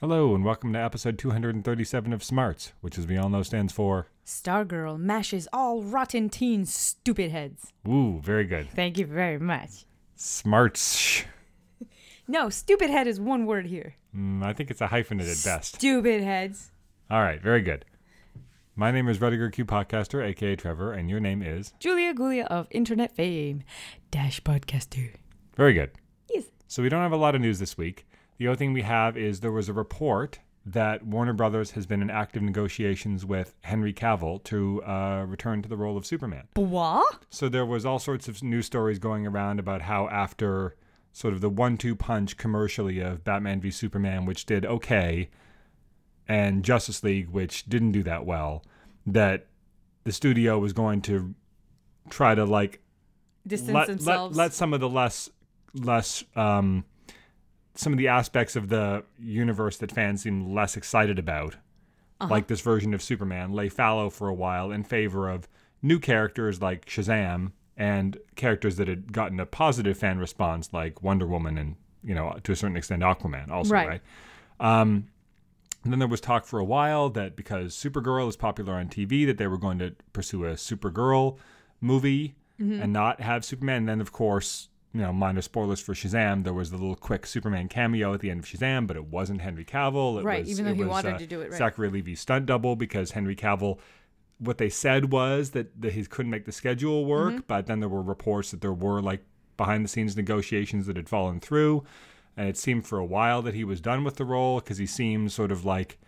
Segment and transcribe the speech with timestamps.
[0.00, 4.06] Hello, and welcome to episode 237 of Smarts, which, as we all know, stands for.
[4.24, 7.72] Stargirl mashes all rotten teen stupid heads.
[7.88, 8.70] Ooh, very good.
[8.70, 9.86] Thank you very much.
[10.14, 11.24] Smarts.
[12.28, 13.96] No, stupid head is one word here.
[14.14, 15.74] Mm, I think it's a hyphenate at best.
[15.74, 16.70] Stupid heads.
[17.10, 17.84] All right, very good.
[18.76, 21.72] My name is Rudiger Q Podcaster, aka Trevor, and your name is.
[21.80, 23.64] Julia Gulia of internet fame.
[24.12, 25.14] Dash podcaster.
[25.56, 25.90] Very good.
[26.32, 26.44] Yes.
[26.68, 28.06] So we don't have a lot of news this week.
[28.38, 32.02] The only thing we have is there was a report that Warner Brothers has been
[32.02, 36.46] in active negotiations with Henry Cavill to uh, return to the role of Superman.
[36.54, 37.04] Blah?
[37.30, 40.76] So there was all sorts of news stories going around about how after
[41.12, 45.30] sort of the one-two punch commercially of Batman v Superman, which did okay,
[46.28, 48.62] and Justice League, which didn't do that well,
[49.06, 49.46] that
[50.04, 51.34] the studio was going to
[52.10, 52.80] try to like
[53.46, 54.36] Distance let, let, themselves.
[54.36, 55.30] let some of the less
[55.74, 56.84] less um
[57.78, 61.54] some of the aspects of the universe that fans seem less excited about
[62.20, 62.28] Uh-huh.
[62.34, 65.46] like this version of superman lay fallow for a while in favor of
[65.82, 71.26] new characters like shazam and characters that had gotten a positive fan response like wonder
[71.26, 73.88] woman and you know to a certain extent aquaman also Right.
[73.88, 74.02] right,
[74.60, 75.06] um
[75.84, 79.24] and then there was talk for a while that because Supergirl is popular on TV,
[79.26, 81.36] that they were going to pursue a Supergirl
[81.80, 82.82] movie Mm-hmm.
[82.82, 83.76] and not have Superman.
[83.82, 86.44] And then, of course, you know, minor spoilers for Shazam.
[86.44, 89.40] There was the little quick Superman cameo at the end of Shazam, but it wasn't
[89.42, 90.20] Henry Cavill.
[90.20, 91.58] It Right, was, even though he was, wanted uh, to do it, right.
[91.58, 93.78] Zachary Levi's stunt double because Henry Cavill.
[94.40, 97.40] What they said was that, that he couldn't make the schedule work, Mm-hmm.
[97.48, 99.24] but then there were reports that there were like
[99.56, 101.82] behind the scenes negotiations that had fallen through.
[102.36, 104.86] And it seemed for a while that he was done with the role because he
[104.86, 105.98] seemed sort of like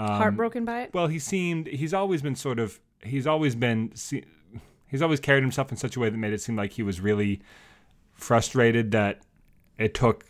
[0.00, 0.90] um, Heartbroken by it?
[0.92, 3.92] well, he seemed he's always been sort of he's always been
[4.88, 7.00] he's always carried himself in such a way that made it seem like he was
[7.00, 7.40] really
[8.14, 9.20] frustrated that
[9.78, 10.24] it took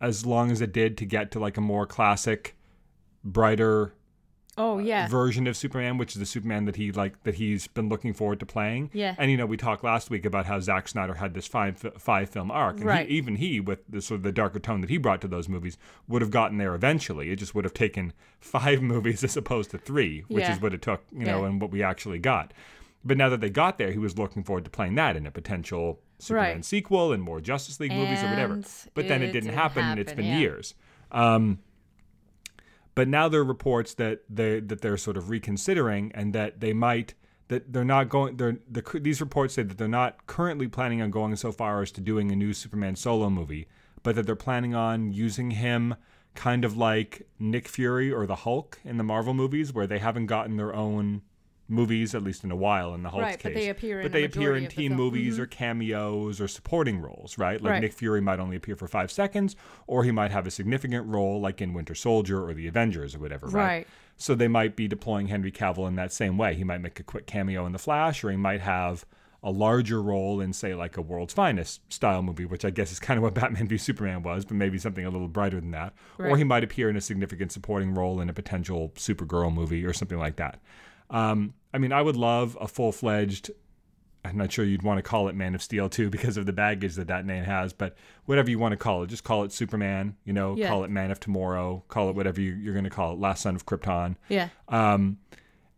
[0.00, 2.56] as long as it did to get to like a more classic,
[3.22, 3.94] brighter
[4.56, 5.08] Oh, yeah.
[5.08, 8.38] version of Superman, which is the Superman that he like that he's been looking forward
[8.38, 8.88] to playing.
[8.92, 9.16] Yeah.
[9.18, 12.30] And you know, we talked last week about how Zack Snyder had this five five
[12.30, 13.08] film arc, and Right.
[13.08, 15.48] he, even he, with the sort of the darker tone that he brought to those
[15.48, 17.30] movies, would have gotten there eventually.
[17.30, 20.52] It just would have taken five movies as opposed to three, which Yeah.
[20.54, 21.48] is what it took, you know, Yeah.
[21.48, 22.52] and what we actually got.
[23.04, 25.32] But now that they got there, he was looking forward to playing that in a
[25.32, 26.64] potential Superman Right.
[26.64, 28.54] sequel and more Justice League movies or whatever.
[28.54, 30.38] And But then it, it didn't, didn't happen, and it's been yeah.
[30.38, 30.74] years.
[31.10, 31.58] Um,
[32.94, 36.72] but now there are reports that they that they're sort of reconsidering and that they
[36.72, 37.14] might
[37.48, 41.10] that they're not going they're the, these reports say that they're not currently planning on
[41.10, 43.66] going so far as to doing a new Superman solo movie
[44.02, 45.96] but that they're planning on using him
[46.34, 50.26] kind of like Nick Fury or the Hulk in the Marvel movies where they haven't
[50.26, 51.22] gotten their own
[51.68, 54.12] movies at least in a while in the Hulk's Right, but case they appear but
[54.12, 57.80] they appear in teen movies or cameos or supporting roles right like Right.
[57.82, 61.40] Nick Fury might only appear for 5 seconds or he might have a significant role
[61.40, 63.86] like in Winter Soldier or the Avengers or whatever right, Right.
[64.16, 66.54] so they might be deploying Henry Cavill in that same way.
[66.54, 69.04] He might make a quick cameo in The Flash, or he might have
[69.42, 72.98] a larger role in, say, like a World's Finest style movie, which I guess is
[72.98, 75.92] kind of what Batman v Superman was, but maybe something a little brighter than that.
[76.18, 79.92] Or he might appear in a significant supporting role in a potential Supergirl movie or
[79.92, 80.60] something like that.
[81.10, 83.50] Um, I mean, I would love a full fledged.
[84.26, 86.52] I'm not sure you'd want to call it Man of Steel too because of the
[86.52, 87.94] baggage that that name has, but
[88.24, 90.16] whatever you want to call it, just call it Superman.
[90.24, 90.68] You know, Yeah.
[90.68, 93.42] call it Man of Tomorrow, call it whatever you, you're going to call it, Last
[93.42, 94.48] Son of Krypton Yeah.
[94.68, 95.18] um,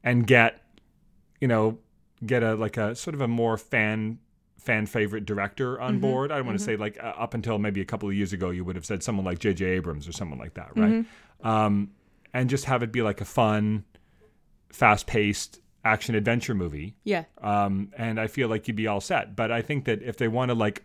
[0.04, 0.62] and get
[1.40, 1.78] you know
[2.24, 4.18] get a like a sort of a more fan
[4.58, 6.30] fan favorite director on board.
[6.32, 8.50] I don't want to say like uh, up until maybe a couple of years ago
[8.50, 9.64] you would have said someone like J.J.
[9.64, 11.04] Abrams or someone like that, right?
[11.42, 11.90] Um,
[12.32, 13.84] and just have it be like a fun,
[14.76, 16.96] fast paced action adventure movie.
[17.04, 17.24] Yeah.
[17.40, 19.34] Um, and I feel like you'd be all set.
[19.36, 20.82] But I think that if they want to like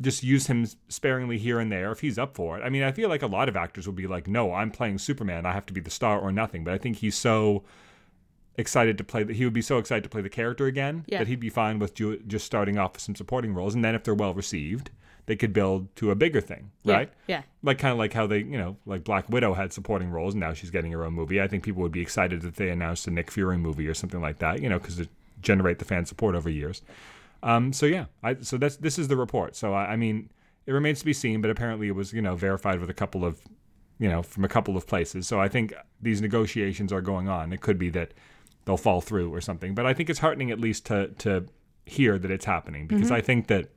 [0.00, 2.92] just use him sparingly here and there, if he's up for it, I mean, I
[2.92, 5.46] feel like a lot of actors would be like, "No, I'm playing Superman.
[5.46, 7.64] I have to be the star or nothing." But I think he's so
[8.56, 11.18] excited to play that he would be so excited to play the character again Yeah.
[11.18, 13.94] that he'd be fine with ju- just starting off with some supporting roles, and then
[13.96, 14.90] if they're well received,
[15.26, 16.94] they could build to a bigger thing, Yeah.
[16.94, 17.12] right?
[17.26, 17.42] Yeah.
[17.62, 20.40] like kind of like how they, you know, like Black Widow had supporting roles, and
[20.40, 21.40] now she's getting her own movie.
[21.40, 24.20] I think people would be excited that they announced a Nick Fury movie or something
[24.20, 25.08] like that, you know, because it
[25.40, 26.82] generate the fan support over years.
[27.42, 29.56] Um, so yeah, I, so that's this is the report.
[29.56, 30.30] So I, I mean,
[30.66, 33.24] it remains to be seen, but apparently it was you know verified with a couple
[33.24, 33.40] of,
[33.98, 35.26] you know, from a couple of places.
[35.26, 37.52] So I think these negotiations are going on.
[37.52, 38.12] It could be that
[38.64, 41.46] they'll fall through or something, but I think it's heartening at least to to
[41.86, 43.68] hear that it's happening because I think that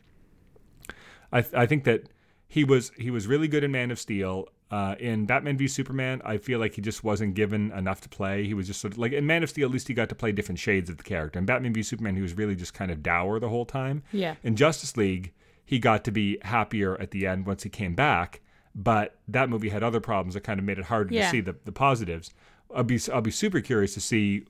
[1.31, 2.03] I, I think that
[2.47, 4.47] he was he was really good in Man of Steel.
[4.69, 8.45] Uh, in Batman v Superman, I feel like he just wasn't given enough to play.
[8.45, 10.15] He was just sort of like in Man of Steel, at least he got to
[10.15, 11.39] play different shades of the character.
[11.39, 14.03] In Batman v Superman, he was really just kind of dour the whole time.
[14.11, 14.35] Yeah.
[14.43, 15.31] In Justice League,
[15.65, 18.41] he got to be happier at the end once he came back.
[18.75, 21.23] but that movie had other problems that kind of made it harder Yeah.
[21.25, 22.31] to see the, the positives.
[22.75, 24.45] I'll be I'll be super curious to see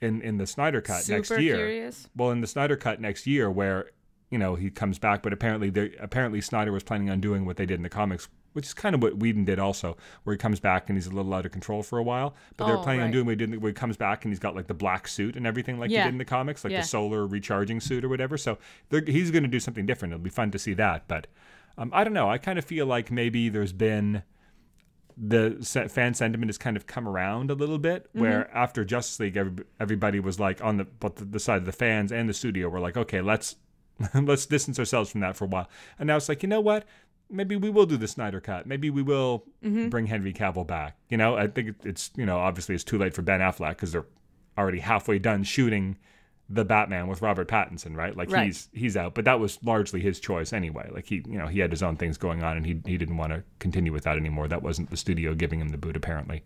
[0.00, 1.56] in in the Snyder cut Super next year.
[1.56, 2.08] curious.
[2.16, 3.90] Well, in the Snyder cut next year, where
[4.30, 7.56] you know he comes back, but apparently they apparently Snyder was planning on doing what
[7.56, 10.38] they did in the comics, which is kind of what Whedon did also, where he
[10.38, 12.34] comes back and he's a little out of control for a while.
[12.56, 14.38] But they're Oh, planning on doing what he did where he comes back and he's
[14.38, 16.80] got like the black suit and everything like he did in the comics, like Yeah.
[16.82, 18.36] the solar recharging suit or whatever.
[18.36, 18.58] So
[18.90, 20.12] he's going to do something different.
[20.12, 21.08] It'll be fun to see that.
[21.08, 21.26] But
[21.78, 22.28] um, I don't know.
[22.28, 24.22] I kind of feel like maybe there's been
[25.20, 28.20] the fan sentiment has kind of come around a little bit Mm-hmm.
[28.20, 31.64] where after justice league every, everybody was like on the but the, the side of
[31.64, 33.56] the fans and the studio were like okay let's
[34.14, 35.68] let's distance ourselves from that for a while
[35.98, 36.84] and now it's like you know what
[37.30, 39.88] maybe we will do the snyder cut maybe we will Mm-hmm.
[39.88, 43.12] bring henry cavill back you know i think it's you know obviously it's too late
[43.14, 44.06] for ben affleck because they're
[44.56, 45.96] already halfway done shooting
[46.50, 48.16] the Batman with Robert Pattinson, right?
[48.16, 48.46] Like Right.
[48.46, 50.88] he's he's out, but that was largely his choice anyway.
[50.90, 53.18] Like he, you know, he had his own things going on, and he he didn't
[53.18, 54.48] want to continue with that anymore.
[54.48, 56.42] That wasn't the studio giving him the boot, apparently.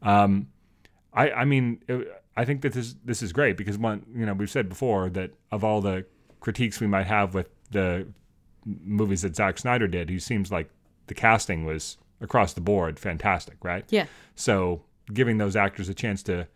[0.00, 0.46] Um,
[1.12, 2.06] I I mean, it,
[2.36, 5.32] I think that this this is great because one, you know, we've said before that
[5.50, 6.06] of all the
[6.42, 8.06] critiques we might have with the
[8.66, 10.68] movies that Zack Snyder did, he seems like
[11.06, 13.84] the casting was across the board fantastic, right?
[13.88, 14.06] Yeah.
[14.34, 16.46] So giving those actors a chance to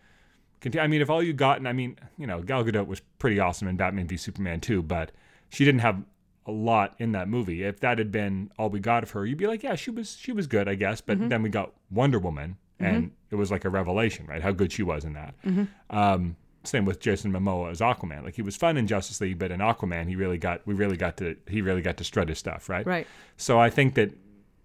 [0.61, 0.85] continue.
[0.85, 3.41] I mean, if all you got, and I mean, you know, Gal Gadot was pretty
[3.41, 5.13] awesome in Batman v Superman too, but
[5.49, 6.03] she didn't have
[6.47, 7.65] a lot in that movie.
[7.65, 10.17] If that had been all we got of her, you'd be like, yeah, she was
[10.17, 11.01] she was good, I guess.
[11.01, 11.29] But mm-hmm.
[11.29, 13.15] then we got Wonder Woman, and mm-hmm.
[13.31, 14.43] it was like a revelation, right?
[14.43, 15.35] How good she was in that.
[15.45, 15.97] Mm-hmm.
[15.97, 18.25] Um, same with Jason Momoa as Aquaman.
[18.25, 20.97] Like he was fun in Justice League, but in Aquaman, he really got we really
[20.97, 22.87] got to he really got to strut his stuff, right?
[22.87, 23.07] Right.
[23.37, 24.13] So I think that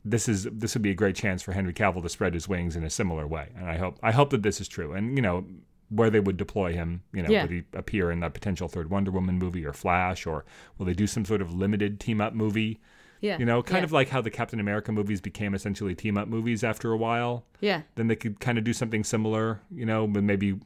[0.04, 2.76] this is this would be a great chance for Henry Cavill to spread his wings
[2.76, 4.94] in a similar way, and I hope I hope that this is true.
[4.94, 5.46] And you know
[5.90, 7.42] where they would deploy him, you know, Yeah.
[7.42, 10.46] would he appear in a potential third Wonder Woman movie or Flash, or
[10.78, 12.80] will they do some sort of limited team up movie?
[13.20, 13.38] Yeah.
[13.38, 13.84] You know, kind yeah.
[13.84, 17.46] of like how the Captain America movies became essentially team up movies after a while.
[17.60, 17.82] Yeah.
[17.96, 20.60] Then they could kind of do something similar, you know, but maybe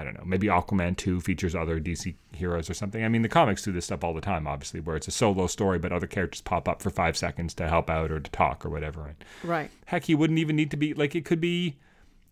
[0.00, 3.04] I don't know, maybe Aquaman 2 features other DC heroes or something.
[3.04, 5.46] I mean, the comics do this stuff all the time, obviously, where it's a solo
[5.46, 8.64] story, but other characters pop up for five seconds to help out or to talk
[8.64, 9.06] or whatever.
[9.06, 9.70] And Right.
[9.86, 11.76] heck, he wouldn't even need to be like it could be.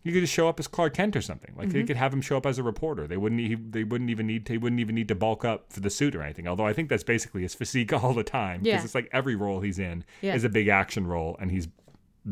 [0.01, 1.53] You could just show up as Clark Kent or something.
[1.57, 1.77] Like Mm-hmm.
[1.77, 3.05] they could have him show up as a reporter.
[3.05, 3.41] They wouldn't.
[3.41, 4.45] He, they wouldn't even need.
[4.45, 6.47] To, he wouldn't even need to bulk up for the suit or anything.
[6.47, 8.61] Although I think that's basically his physique all the time.
[8.61, 8.83] Because Yeah.
[8.85, 10.35] it's like every role he's in Yeah.
[10.35, 11.67] is a big action role, and he's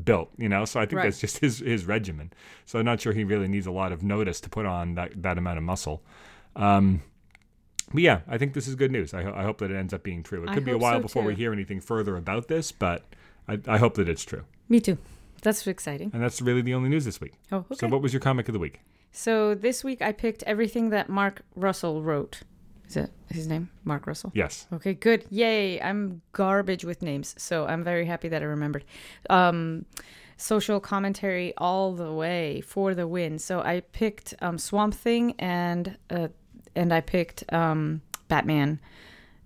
[0.03, 0.29] built.
[0.38, 1.03] You know, so I think Right.
[1.05, 2.31] that's just his his regimen.
[2.65, 5.21] So I'm not sure he really needs a lot of notice to put on that
[5.23, 6.03] that amount of muscle.
[6.55, 7.01] Um,
[7.94, 9.13] but yeah, I think this is good news.
[9.13, 10.44] I, ho- I hope that it ends up being true.
[10.44, 13.05] It could be a while so, before we hear anything further about this, but
[13.47, 14.44] I, I hope that it's true.
[14.67, 14.97] Me too.
[15.41, 16.11] That's exciting.
[16.13, 17.33] And that's really the only news this week.
[17.51, 17.75] Oh, okay.
[17.75, 18.81] So, what was your comic of the week?
[19.11, 22.41] So this week I picked everything that Mark Russell wrote.
[22.88, 23.69] Is that his name?
[23.84, 24.31] Mark Russell.
[24.34, 24.68] Yes.
[24.72, 25.25] Okay, good.
[25.30, 25.81] Yay.
[25.81, 28.86] I'm garbage with names, so I'm very happy that I remembered.
[29.30, 29.86] Um,
[30.38, 33.39] social commentary all the way for the win.
[33.39, 36.30] So I picked um, Swamp Thing and uh,
[36.75, 38.80] and I picked um, Batman.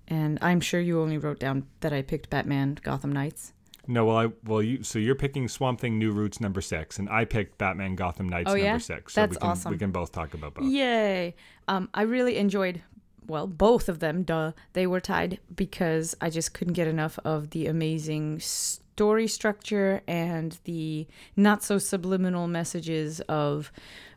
[0.08, 3.54] And I'm sure you only wrote down that I picked Batman Gotham Knights.
[3.88, 7.10] No, well, I well, you so you're picking Swamp Thing New Roots number six, and
[7.10, 8.78] I picked Batman Gotham Knights Oh, number yeah?
[8.78, 9.14] six.
[9.14, 9.72] So That's we can, awesome.
[9.72, 10.66] We can both talk about both.
[10.66, 11.34] Yay!
[11.68, 12.82] Um, I really enjoyed,
[13.27, 14.23] well, both of them.
[14.23, 20.01] Duh, they were tied because I just couldn't get enough of the amazing story structure
[20.07, 23.71] and the not so subliminal messages of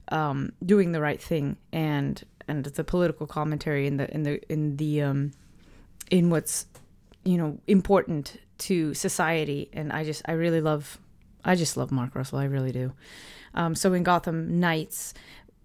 [0.08, 4.76] um, doing the right thing and and the political commentary in the in the in
[4.76, 5.32] the um,
[6.10, 6.66] in what's
[7.24, 9.70] you know important to society.
[9.72, 10.98] And I just I really love
[11.44, 12.38] I just love Mark Russell.
[12.38, 12.92] I really do.
[13.54, 15.14] Um, so in Gotham Knights,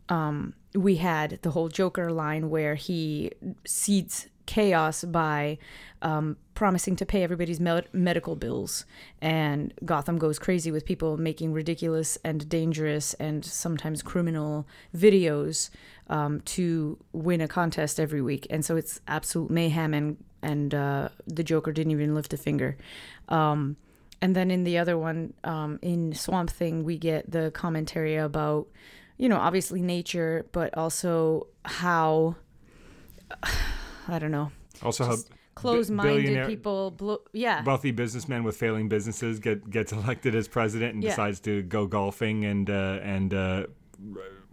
[0.10, 3.32] um, we had the whole Joker line where he
[3.66, 5.58] seeds chaos by
[6.02, 8.86] um, promising to pay everybody's med- medical bills,
[9.22, 15.70] and Gotham goes crazy with people making ridiculous and dangerous and sometimes criminal videos
[16.08, 21.10] um, to win a contest every week, and so it's absolute mayhem, and and uh,
[21.28, 22.78] the Joker didn't even lift a finger.
[23.28, 23.76] Um,
[24.22, 28.68] and then in the other one, um, in Swamp Thing, we get the commentary about,
[29.20, 32.36] you know, obviously nature, but also how,
[34.08, 35.16] I don't know, Also, how
[35.56, 41.04] close-minded people, blo- yeah, wealthy businessman with failing businesses get gets elected as president and
[41.04, 41.10] Yeah.
[41.12, 43.64] decides to go golfing and uh, and uh,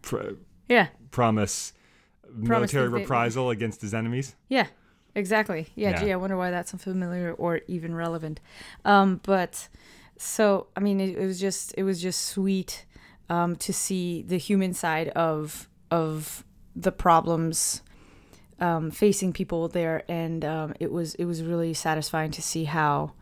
[0.03, 0.33] pr-
[0.69, 1.73] yeah, promise
[2.35, 4.35] military that they- reprisal against his enemies.
[4.49, 4.67] yeah,
[5.15, 5.69] exactly.
[5.77, 6.01] Yeah, Yeah.
[6.01, 8.41] gee, I wonder why that's unfamiliar or even relevant.
[8.85, 9.69] Um, but
[10.19, 12.85] so, I mean, it, it was just, it was just sweet
[13.28, 17.83] um, to see the human side of of the problems
[18.61, 23.12] um, facing people there, and um, it was it was really satisfying to see how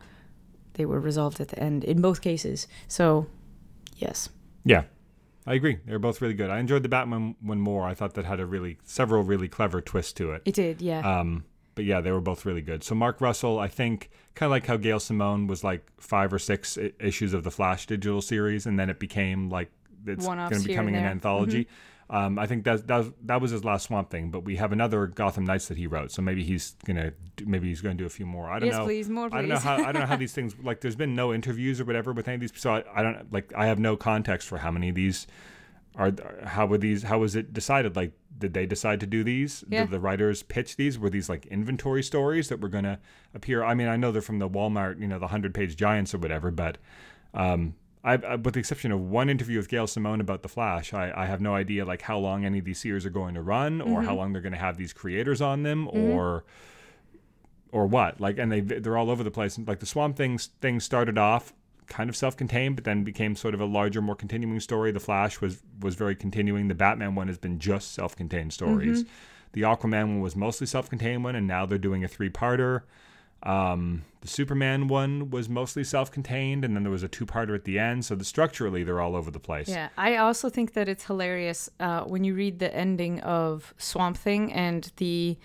[0.73, 2.67] they were resolved at the end in both cases.
[2.87, 3.27] So,
[3.97, 4.29] yes.
[4.63, 4.83] Yeah,
[5.47, 5.79] I agree.
[5.85, 6.49] They're both really good.
[6.49, 7.83] I enjoyed the Batman one more.
[7.83, 10.41] I thought that had a really several really clever twists to it.
[10.45, 10.99] It did, yeah.
[10.99, 11.45] Um,
[11.75, 12.83] but yeah, they were both really good.
[12.83, 16.39] So Mark Russell, I think, kind of like how Gail Simone was like five or
[16.39, 19.71] six I- issues of the Flash digital series, and then it became like
[20.07, 21.11] it's going to be becoming an there.
[21.11, 21.67] anthology.
[22.07, 24.71] Um, I think that that was, that was his last Swamp Thing, but we have
[24.71, 28.05] another Gotham Knights that he wrote, so maybe he's gonna do, maybe he's gonna do
[28.05, 28.47] a few more.
[28.47, 28.85] I don't yes, know.
[28.85, 29.37] please, more please.
[29.37, 30.81] I don't know how I don't know how these things like.
[30.81, 33.51] There's been no interviews or whatever with any of these, so I, I don't like.
[33.55, 35.25] I have no context for how many of these
[35.95, 36.11] are.
[36.43, 37.01] How were these?
[37.01, 37.95] How was it decided?
[37.95, 39.63] Like, did they decide to do these?
[39.67, 39.81] Yeah.
[39.81, 40.99] Did the writers pitch these?
[40.99, 42.99] Were these like inventory stories that were going to
[43.33, 43.63] appear?
[43.63, 46.19] I mean, I know they're from the Walmart, you know, the hundred page giants or
[46.19, 46.77] whatever, but
[47.33, 47.73] um,
[48.05, 50.93] I, I, uh, with the exception of one interview with Gail Simone about the Flash,
[50.93, 53.41] I, I have no idea like how long any of these series are going to
[53.41, 54.17] run, or how mm-hmm.
[54.17, 56.11] long they're going to have these creators on them, mm-hmm.
[56.11, 56.45] or
[57.71, 58.21] or what.
[58.21, 59.59] Like, and they they're all over the place.
[59.59, 61.53] Like the Swamp Things thing started off
[61.87, 64.91] kind of self-contained, but then became sort of a larger, more continuing story.
[64.91, 66.67] The Flash was was very continuing.
[66.67, 69.03] The Batman one has been just self-contained stories.
[69.03, 69.11] Mm-hmm.
[69.53, 72.81] The Aquaman one was mostly self-contained one, and now they're doing a three-parter.
[73.45, 77.77] Um, the Superman one was mostly self-contained, and then there was a two-parter at the
[77.77, 78.03] end.
[78.03, 79.69] So the structurally, they're all over the place.
[79.69, 84.17] Yeah, I also think that it's hilarious uh, when you read the ending of Swamp
[84.17, 85.37] Thing and the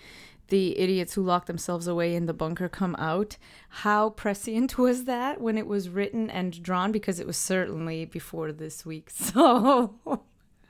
[0.47, 3.37] the idiots who locked themselves away in the bunker come out.
[3.69, 6.91] How prescient was that when it was written and drawn?
[6.91, 9.93] Because it was certainly before this week, so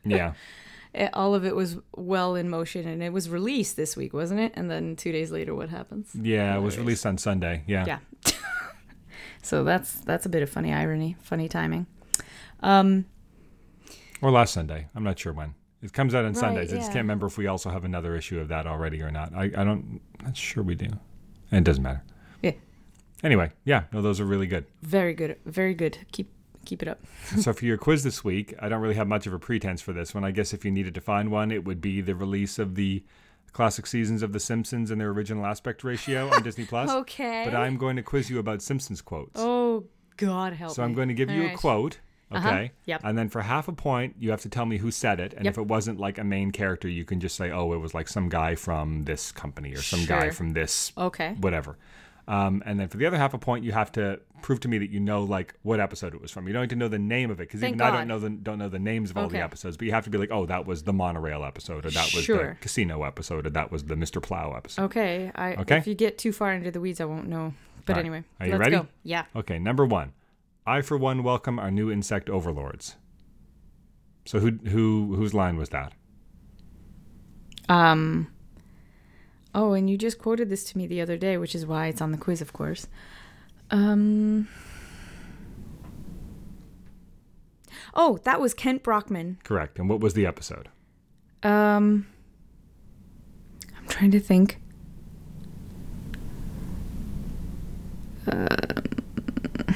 [0.05, 0.33] Yeah.
[0.93, 4.39] It, all of it was well in motion, and it was released this week, wasn't
[4.39, 4.53] it?
[4.55, 6.09] And then two days later, what happens?
[6.13, 7.63] Yeah, it was released on Sunday.
[7.67, 7.85] Yeah.
[7.85, 7.99] Yeah.
[9.41, 11.87] so that's that's a bit of funny irony, funny timing.
[12.61, 13.05] Um,
[14.21, 14.87] Or last Sunday.
[14.95, 15.55] I'm not sure when.
[15.81, 16.71] It comes out on Right, Sundays.
[16.71, 19.33] I just can't remember if we also have another issue of that already or not.
[19.33, 20.85] I, I don't, I'm not sure we do.
[21.51, 22.03] And it doesn't matter.
[22.43, 22.51] Yeah.
[23.23, 24.65] Anyway, yeah, no, those are really good.
[24.83, 25.97] very good, very good.
[26.11, 26.31] Keep
[26.65, 26.99] keep it up.
[27.39, 29.93] so for your quiz this week, I don't really have much of a pretense for
[29.93, 30.23] this one.
[30.23, 33.03] I guess if you needed to find one, it would be the release of the
[33.53, 36.89] classic seasons of The Simpsons and their original aspect ratio on Disney Plus.
[36.89, 37.43] Okay.
[37.45, 39.31] But I'm going to quiz you about Simpsons quotes.
[39.35, 39.85] Oh
[40.17, 40.85] God, help So me.
[40.85, 41.99] I'm going to give you All a quote,
[42.31, 42.39] okay?
[42.47, 42.67] Uh-huh.
[42.85, 43.01] Yep.
[43.03, 45.33] And then for half a point, you have to tell me who said it.
[45.33, 45.53] And Yep.
[45.53, 48.07] if it wasn't like a main character, you can just say, "Oh, it was like
[48.07, 51.35] some guy from this company or some guy from this Okay.
[51.39, 51.77] whatever."
[52.27, 54.77] Um, and then for the other half a point, you have to prove to me
[54.77, 56.47] that you know like what episode it was from.
[56.47, 58.29] You don't need to know the name of it because even I don't know the
[58.29, 59.75] don't know the names of all the episodes.
[59.77, 62.23] But you have to be like, "Oh, that was the monorail episode, or that was
[62.23, 62.49] Sure.
[62.49, 64.21] the casino episode, or that was the Mr.
[64.21, 65.31] Plow episode." Okay.
[65.35, 65.77] I Okay.
[65.77, 67.53] if you get too far into the weeds, I won't know.
[67.85, 67.99] But right.
[67.99, 68.71] anyway, Are you let's ready?
[68.77, 68.87] go.
[69.03, 69.25] Yeah.
[69.35, 70.13] Okay, number one.
[70.65, 72.95] I for one welcome our new insect overlords.
[74.25, 75.93] So who who whose line was that?
[77.67, 78.27] Um.
[79.53, 82.01] Oh, and you just quoted this to me the other day, which is why it's
[82.01, 82.87] on the quiz, of course.
[83.69, 84.47] Um.
[87.93, 89.39] Oh, that was Kent Brockman.
[89.43, 89.77] Correct.
[89.79, 90.69] And what was the episode?
[91.43, 92.07] Um.
[93.77, 94.57] I'm trying to think.
[98.27, 98.47] Um,
[99.67, 99.73] I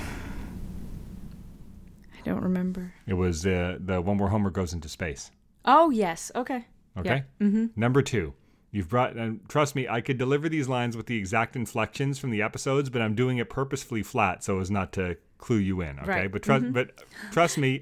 [2.24, 2.94] don't remember.
[3.08, 5.32] It was uh, the one where Homer goes into space.
[5.66, 6.32] Oh yes.
[6.36, 6.66] Okay.
[6.98, 7.24] Okay.
[7.42, 7.66] Mm-hmm.
[7.76, 8.34] Number two.
[8.76, 12.30] You've brought, and trust me, I could deliver these lines with the exact inflections from
[12.30, 15.98] the episodes, but I'm doing it purposefully flat so as not to clue you in.
[15.98, 16.32] Okay, Right.
[16.32, 16.92] but trust, but
[17.32, 17.80] trust me,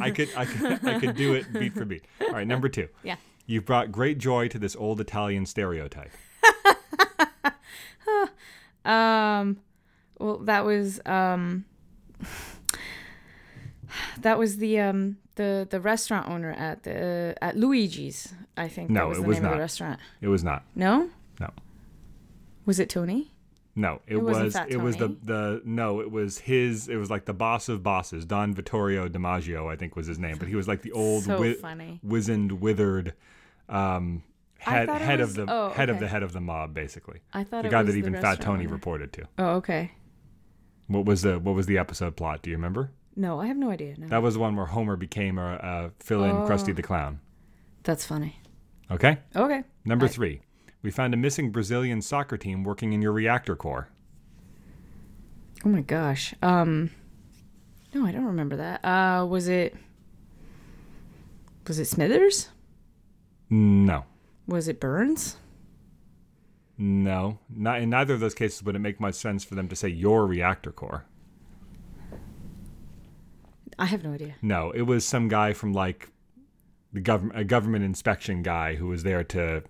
[0.00, 2.04] I could, I could, I could do it beat for beat.
[2.20, 2.88] All right, number two.
[3.04, 3.14] Yeah.
[3.46, 6.10] You've brought great joy to this old Italian stereotype.
[8.84, 9.58] Um.
[10.18, 11.64] Well, that was um.
[14.20, 18.32] That was the um the the restaurant owner at the at Luigi's.
[18.56, 19.54] I think No, that was it the was name of not.
[19.56, 20.00] the restaurant.
[20.20, 20.62] It was not.
[20.74, 21.10] No.
[21.40, 21.50] No.
[22.66, 23.30] Was it Tony?
[23.76, 27.24] No, it, It Fat it was the the no, it was his it was like
[27.24, 30.68] the boss of bosses, Don Vittorio DiMaggio, I think was his name, but he was
[30.68, 31.98] like the old So wi- funny.
[32.04, 33.14] wizened, withered
[33.68, 34.22] um
[34.58, 37.20] head head was- of the oh, head of the head of the mob basically.
[37.32, 38.72] I thought The it guy was that even Fat Tony owner.
[38.72, 39.26] reported to.
[39.38, 39.90] Oh, okay.
[40.86, 42.42] What was the what was the episode plot?
[42.42, 42.92] Do you remember?
[43.16, 43.94] No, I have no idea.
[43.98, 44.08] No.
[44.08, 46.46] That was the one where Homer became a, a fill-in Oh.
[46.48, 47.20] Krusty the Clown.
[47.84, 48.40] That's funny.
[48.90, 49.18] Okay?
[49.36, 49.62] Okay.
[49.84, 50.14] Number Right.
[50.14, 50.40] 3.
[50.82, 53.88] We found a missing Brazilian soccer team working in your reactor core.
[55.64, 56.34] Oh my gosh.
[56.42, 56.90] Um.
[57.94, 58.84] No, I don't remember that.
[58.84, 59.74] Uh, was it?
[61.66, 62.48] Was it Smithers?
[63.48, 64.04] No.
[64.46, 65.36] Was it Burns?
[66.76, 69.76] No, not in neither of those cases would it make much sense for them to
[69.76, 71.04] say your reactor core.
[73.78, 74.34] I have no idea.
[74.42, 76.10] No, it was some guy from like
[76.92, 79.62] the government, a government inspection guy who was there to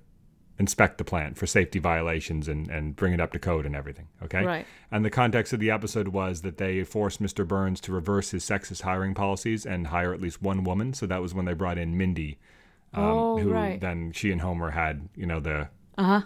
[0.58, 4.06] inspect the plant for safety violations and, and bring it up to code and everything.
[4.23, 4.44] Okay.
[4.44, 4.66] Right.
[4.92, 7.46] And the context of the episode was that they forced Mr.
[7.46, 10.94] Burns to reverse his sexist hiring policies and hire at least one woman.
[10.94, 12.38] So that was when they brought in Mindy,
[12.92, 13.80] um, Oh, who right.
[13.80, 15.68] then she and Homer had, you know, the
[15.99, 16.23] Uh huh.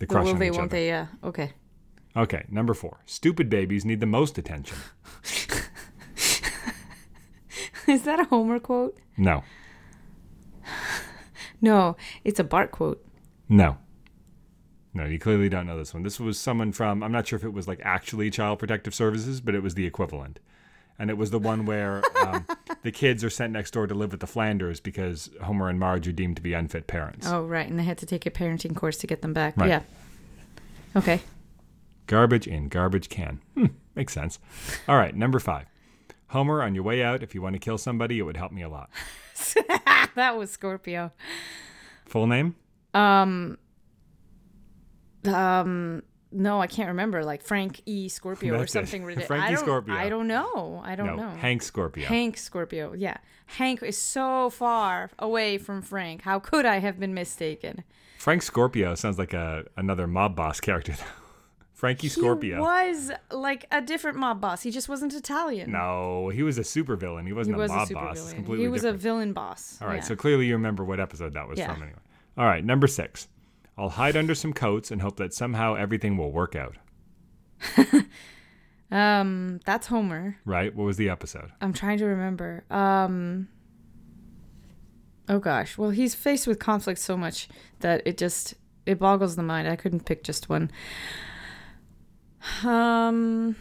[0.00, 0.46] the crush Will on they?
[0.48, 0.68] each Won't other.
[0.70, 0.86] they?
[0.88, 1.06] Yeah.
[1.22, 1.52] Okay.
[2.16, 2.98] Okay, number four.
[3.06, 4.76] Stupid babies need the most attention.
[7.94, 8.96] Is that a Homer quote?
[9.16, 9.42] No,
[11.60, 13.04] No, it's a Bart quote.
[13.48, 13.76] no.
[14.92, 16.02] No, you clearly don't know this one.
[16.02, 19.40] This was someone from, I'm not sure if it was like actually Child Protective Services,
[19.40, 20.40] but it was the equivalent.
[20.98, 22.44] And it was the one where um,
[22.82, 26.08] the kids are sent next door to live with the Flanders because Homer and Marge
[26.08, 27.28] are deemed to be unfit parents.
[27.30, 27.68] Oh, right.
[27.68, 29.56] And they had to take a parenting course to get them back.
[29.56, 29.68] Right.
[29.68, 29.82] Yeah.
[30.96, 31.20] Okay.
[32.08, 33.40] Garbage in, garbage can.
[33.54, 34.40] Hmm, makes sense.
[34.88, 35.66] All right, number five.
[36.30, 38.62] Homer, on your way out, if you want to kill somebody, it would help me
[38.62, 38.88] a lot.
[40.14, 41.12] that was Scorpio.
[42.06, 42.54] Full name?
[42.94, 43.58] Um.
[45.24, 46.02] Um.
[46.32, 47.24] No, I can't remember.
[47.24, 48.08] Like Frank E.
[48.08, 48.78] Scorpio or That's it.
[48.78, 49.26] something ridiculous.
[49.26, 49.56] Frank E.
[49.56, 49.94] Scorpio.
[49.94, 50.80] I don't know.
[50.84, 51.28] I don't no, know.
[51.30, 52.06] Hank Scorpio.
[52.06, 52.92] Hank Scorpio.
[52.92, 53.16] Yeah.
[53.46, 56.22] Hank is so far away from Frank.
[56.22, 57.82] How could I have been mistaken?
[58.18, 60.94] Frank Scorpio sounds like a another mob boss character.
[61.80, 62.60] Frankie He Scorpio.
[62.60, 64.62] was like a different mob boss.
[64.62, 65.72] He just wasn't Italian.
[65.72, 67.22] No, he was a supervillain.
[67.22, 68.32] He he wasn't was a a mob super boss.
[68.34, 68.96] Completely He was different.
[68.96, 69.78] a villain boss.
[69.80, 70.00] All right, yeah.
[70.02, 71.72] so clearly you remember what episode that was Yeah.
[71.72, 71.98] from anyway.
[72.36, 73.28] All right, number six.
[73.78, 76.76] I'll hide under some coats and hope that somehow everything will work out.
[78.90, 80.36] um, that's Homer.
[80.44, 80.74] Right?
[80.74, 81.50] What was the episode?
[81.60, 82.64] I'm trying to remember.
[82.70, 83.48] Um
[85.28, 85.78] Oh gosh.
[85.78, 87.48] Well, he's faced with conflict so much
[87.80, 89.68] that it just it boggles the mind.
[89.68, 90.70] I couldn't pick just one.
[92.64, 93.56] Um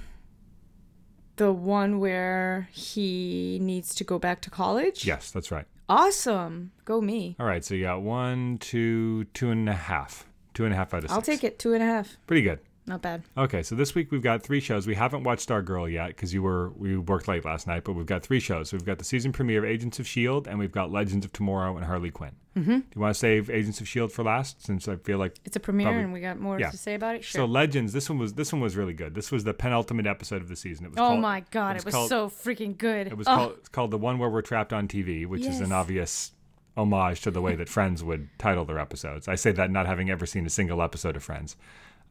[1.35, 5.05] the one where he needs to go back to college?
[5.05, 5.65] Yes, that's right.
[5.87, 6.71] Awesome.
[6.85, 7.35] Go me.
[7.39, 10.25] All right, so you got one, two, two and a half.
[10.53, 11.57] Two and a half out of 6 I'll take it.
[11.57, 12.17] Two and a half.
[12.27, 12.59] Pretty good.
[12.89, 13.21] Not bad.
[13.37, 14.87] Okay, so this week we've got three shows.
[14.87, 17.93] We haven't watched Our Stargirl yet because you were we worked late last night, but
[17.93, 18.73] we've got three shows.
[18.73, 21.77] We've got the season premiere of Agents of Shield, and we've got Legends of Tomorrow
[21.77, 22.31] and Harley Quinn.
[22.57, 22.71] Mm-hmm.
[22.79, 25.55] Do you want to save Agents of Shield for last, since I feel like It's
[25.55, 26.71] a premiere Probably- and we got more yeah.
[26.71, 27.23] to say about it.
[27.23, 27.41] Sure.
[27.41, 27.93] so Legends.
[27.93, 29.13] This one was this one was really good.
[29.13, 30.85] This was the penultimate episode of the season.
[30.85, 33.05] It was oh called, my god, it was, called- so freaking good.
[33.05, 35.59] It was Oh, called it's called the one where we're trapped on TV, which is
[35.61, 36.31] an obvious
[36.75, 39.27] homage to the way that Friends would title their episodes.
[39.27, 41.55] I say that not having ever seen a single episode of Friends.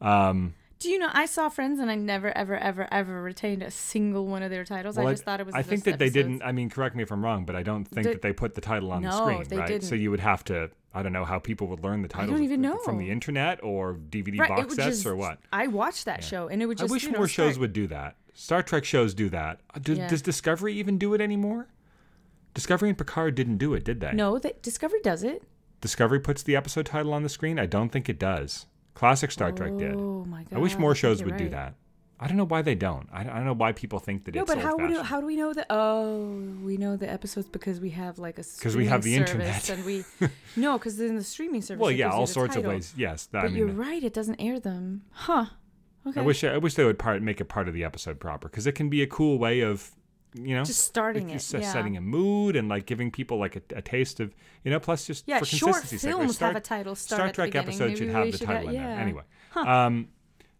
[0.01, 3.69] Um, Do you know I saw Friends and I never ever ever ever retained a
[3.69, 4.97] single one of their titles.
[4.97, 5.53] I just thought it was.
[5.53, 6.41] I think that they didn't.
[6.41, 8.55] I mean, correct me if I'm wrong, but I don't think The- that they put
[8.55, 9.67] the title on the No, screen, they right?
[9.67, 9.83] So didn't.
[9.89, 10.71] So you would have to.
[10.93, 12.29] I don't know how people would learn the titles.
[12.29, 12.77] I don't even know.
[12.77, 15.39] from the internet or DVD Right, box sets just- or what.
[15.51, 16.89] I watched that show and it would just.
[16.89, 18.15] I wish you know, more shows would do that.
[18.33, 19.59] Star Trek shows do that.
[19.75, 20.07] Uh, Does, Yeah.
[20.07, 21.67] does Discovery even do it anymore?
[22.53, 24.13] Discovery and Picard didn't do it, did they?
[24.13, 25.43] No, that Discovery does it.
[25.81, 27.59] Discovery puts the episode title on the screen.
[27.59, 28.65] I don't think it does.
[28.99, 29.95] Classic Star Trek did.
[29.95, 30.57] Oh my god!
[30.57, 31.75] I wish more shows would do that.
[32.21, 33.07] I don't know why they don't.
[33.13, 35.05] I, I don't know why people think that No, it's but how old-fashioned.
[35.05, 35.67] how do we know that?
[35.69, 36.27] Oh,
[36.61, 39.69] we know the episodes because we have like a because we have the internet.
[39.69, 40.03] and we
[40.57, 41.79] no, because in the streaming service.
[41.79, 42.93] well, yeah, all sorts of ways.
[42.97, 45.45] Yes, that, I But mean, you're uh, right; it doesn't air them, huh?
[46.05, 48.49] Okay, I wish I wish they would part make it part of the episode proper
[48.49, 49.91] because it can be a cool way of
[50.33, 51.53] you know just starting it.
[51.53, 51.71] Yeah.
[51.71, 55.05] setting a mood and like giving people like a, a taste of you know plus
[55.07, 56.95] just yeah, for short consistency's sake, like films Star, have a title.
[56.95, 59.01] Start Star Trek episode should have the should title have- in there yeah.
[59.01, 59.23] anyway.
[59.55, 60.09] Um,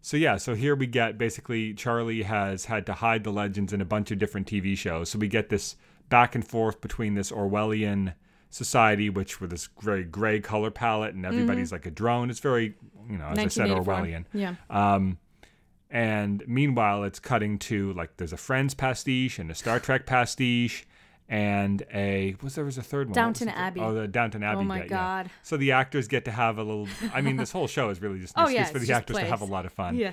[0.02, 3.82] so yeah, so here we get basically Charlie has had to hide the legends in
[3.82, 5.10] a bunch of different TV shows.
[5.10, 5.76] So we get this
[6.08, 8.14] back and forth between this Orwellian
[8.50, 12.30] society, which with this very gray color palette, and everybody's like a drone.
[12.30, 12.76] It's very,
[13.10, 14.26] you know, as I said, Orwellian.
[14.34, 14.56] Yeah.
[14.70, 15.18] Um,
[15.90, 20.86] and meanwhile, it's cutting to like there's a Friends pastiche and a Star Trek pastiche
[21.30, 23.14] and a was there was a third one?
[23.14, 23.80] Downton the Abbey.
[23.80, 24.62] Oh, the Downton Abbey.
[24.62, 24.98] Oh my bit, yeah.
[24.98, 25.30] God.
[25.44, 26.88] So the actors get to have a little.
[27.14, 29.18] I mean, this whole show is really just an Oh, excuse yeah, for the actors
[29.18, 29.96] to have a lot of fun.
[29.96, 30.12] Yeah.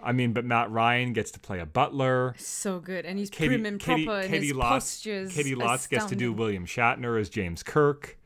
[0.00, 2.34] I mean, but Matt Ryan gets to play a butler.
[2.38, 5.32] So good, and he's Katie, prim and Katie, proper, Katie Lotz, postures.
[5.34, 6.32] Katie Lotz gets to do.
[6.32, 8.17] William Shatner as James Kirk.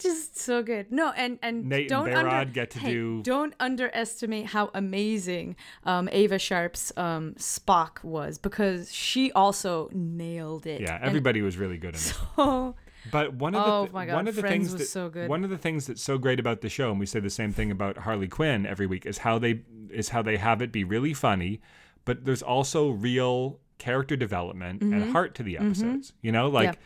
[0.00, 0.90] Just so good.
[0.90, 5.56] No, and and Nate don't Barad under, get to hey, do- Don't underestimate how amazing
[5.84, 10.80] um, Ava Sharpe's um, Spock was because she also nailed it.
[10.80, 12.74] Yeah, And everybody was really good in so
[13.10, 15.08] But one of the Oh th- God, one of the Friends things was that so
[15.08, 15.28] good.
[15.28, 17.52] one of the things that's so great about the show, and we say the same
[17.52, 20.84] thing about Harley Quinn every week, is how they is how they have it be
[20.84, 21.60] really funny,
[22.04, 26.12] but there's also real character development and heart to the episodes.
[26.22, 26.78] You know, like th-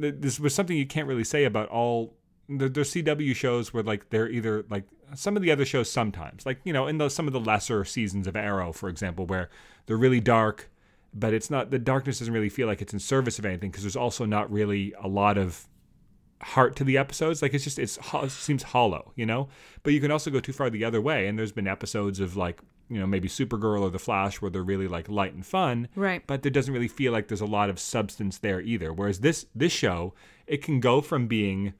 [0.00, 2.14] this was something you can't really say about all
[2.48, 4.84] the, CW shows where like they're either like
[5.14, 7.84] some of the other shows sometimes like you know in the some of the lesser
[7.84, 9.50] seasons of Arrow for example where
[9.86, 10.70] they're really dark
[11.12, 13.82] but it's not the darkness doesn't really feel like it's in service of anything because
[13.84, 15.68] there's also not really a lot of
[16.42, 17.42] heart to the episodes.
[17.42, 19.48] Like it's just it's it seems hollow, you know.
[19.82, 22.36] But you can also go too far the other way, and there's been episodes of
[22.36, 22.60] like
[22.90, 26.22] you know maybe Supergirl or The Flash where they're really like light and fun, Right.
[26.26, 28.92] But there doesn't really feel like there's a lot of substance there either.
[28.92, 30.12] Whereas this this show,
[30.46, 31.72] it can go from being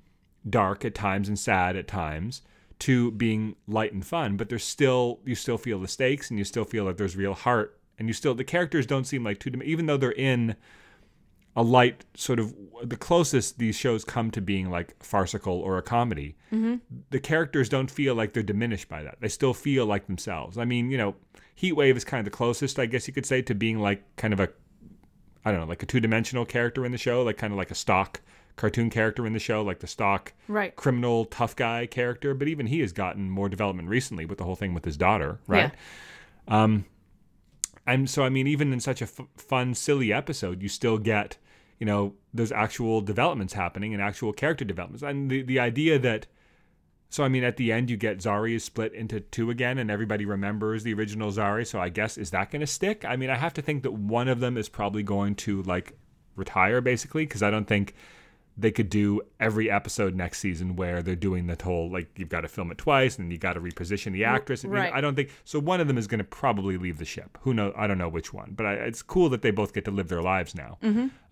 [0.48, 2.42] dark at times and sad at times
[2.78, 6.44] to being light and fun, but there's still you still feel the stakes and you
[6.44, 9.50] still feel that there's real heart and you still the characters don't seem like two
[9.62, 10.56] even though they're in
[11.56, 15.82] a light sort of the closest these shows come to being like farcical or a
[15.82, 16.36] comedy
[17.10, 19.16] the characters don't feel like they're diminished by that.
[19.20, 20.58] They still feel like themselves.
[20.58, 21.14] I mean you know
[21.54, 24.02] heat wave is kind of the closest i guess you could say to being like
[24.16, 24.48] kind of a
[25.44, 27.74] i don't know like a two-dimensional character in the show like kind of like a
[27.74, 28.20] stock
[28.56, 30.74] cartoon character in the show like the stock Right.
[30.76, 32.32] criminal tough guy character.
[32.34, 35.38] But even he has gotten more development recently with the whole thing with his daughter
[35.46, 35.72] right?
[36.48, 36.84] Um,
[37.86, 41.38] and so I mean, even in such a f- fun, silly episode, you still get,
[41.78, 46.26] you know, there's actual developments happening and actual character developments, and the the idea that,
[47.08, 49.90] so I mean, at the end you get Zari is split into two again, and
[49.90, 51.66] everybody remembers the original Zari.
[51.66, 53.04] So I guess is that going to stick?
[53.04, 55.94] I mean, I have to think that one of them is probably going to like
[56.36, 57.94] retire basically because I don't think
[58.56, 62.42] they could do every episode next season where they're doing the whole like you've got
[62.42, 64.64] to film it twice and you got to reposition the actress.
[64.64, 64.76] You know.
[64.96, 65.58] I don't think so.
[65.58, 67.38] One of them is going to probably leave the ship.
[67.42, 67.72] Who knows?
[67.76, 70.08] I don't know which one, but I, it's cool that they both get to live
[70.08, 70.78] their lives now.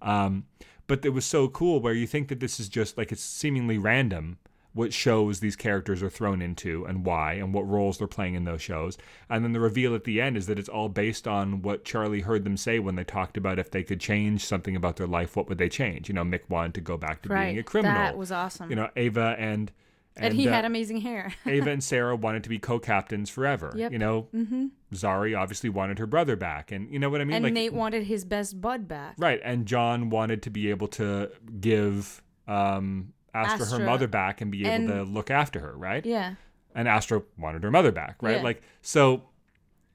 [0.00, 0.44] Um,
[0.86, 3.76] but it was so cool where you think that this is just like it's seemingly
[3.76, 4.38] random
[4.72, 8.44] what shows these characters are thrown into and why and what roles they're playing in
[8.44, 8.96] those shows.
[9.28, 12.20] And then the reveal at the end is that it's all based on what Charlie
[12.20, 15.36] heard them say when they talked about if they could change something about their life,
[15.36, 16.08] what would they change?
[16.08, 17.96] You know, Mick wanted to go back to being a criminal.
[17.96, 18.70] That was awesome.
[18.70, 19.72] you know, Ava and
[20.20, 21.32] and, he uh, had amazing hair.
[21.46, 23.72] Ava and Sarah wanted to be co-captains forever.
[23.74, 23.92] Yep.
[23.92, 24.66] You know, mm-hmm.
[24.92, 27.36] Zari obviously wanted her brother back, and you know what I mean.
[27.36, 29.14] and like, Nate wanted his best bud back.
[29.18, 33.12] right, and John wanted to be able to give um,
[33.46, 36.04] Astra, her mother back and be able And- to look after her, right?
[36.04, 36.34] Yeah.
[36.74, 38.36] And Astra wanted her mother back, right?
[38.36, 38.42] Yeah.
[38.42, 39.22] Like so.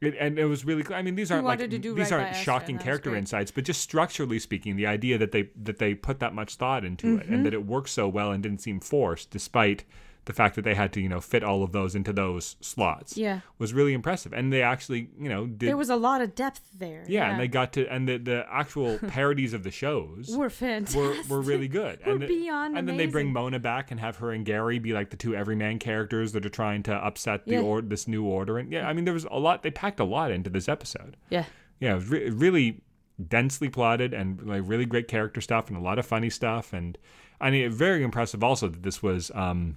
[0.02, 0.84] It, and it was really.
[0.94, 4.38] I mean, these aren't like these right aren't shocking was character insights, but just structurally
[4.38, 7.34] speaking, the idea that they that they put that much thought into it Mm-hmm.
[7.34, 9.86] and that it worked so well and didn't seem forced, despite
[10.26, 13.18] the fact that they had to you know fit all of those into those slots,
[13.18, 13.42] Yeah.
[13.60, 14.32] was really impressive.
[14.34, 17.04] And they actually you know did There was a lot of depth there.
[17.08, 21.30] yeah, and they got to and the the actual parodies of the shows were fantastic.
[21.30, 22.00] were, were really good.
[22.06, 23.34] Were and the- beyond And then they bring.
[23.34, 26.50] Mona back and have her and Gary be like the two everyman characters that are
[26.50, 27.62] trying to upset the Yeah.
[27.62, 28.58] or this new order.
[28.60, 29.64] And yeah, I mean there was a lot.
[29.64, 31.18] They packed a lot into this episode.
[31.30, 31.46] Yeah.
[31.80, 32.82] Yeah, it was re- really
[33.28, 36.74] densely plotted and like really great character stuff and a lot of funny stuff.
[36.74, 36.98] And
[37.42, 39.32] I mean, very impressive also that this was.
[39.36, 39.76] um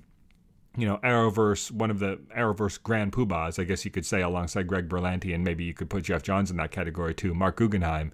[0.76, 4.66] you know, Arrowverse, one of the Arrowverse grand poobahs, I guess you could say, alongside
[4.66, 7.34] Greg Berlanti, and maybe you could put Geoff Johns in that category too.
[7.34, 8.12] Marc Guggenheim,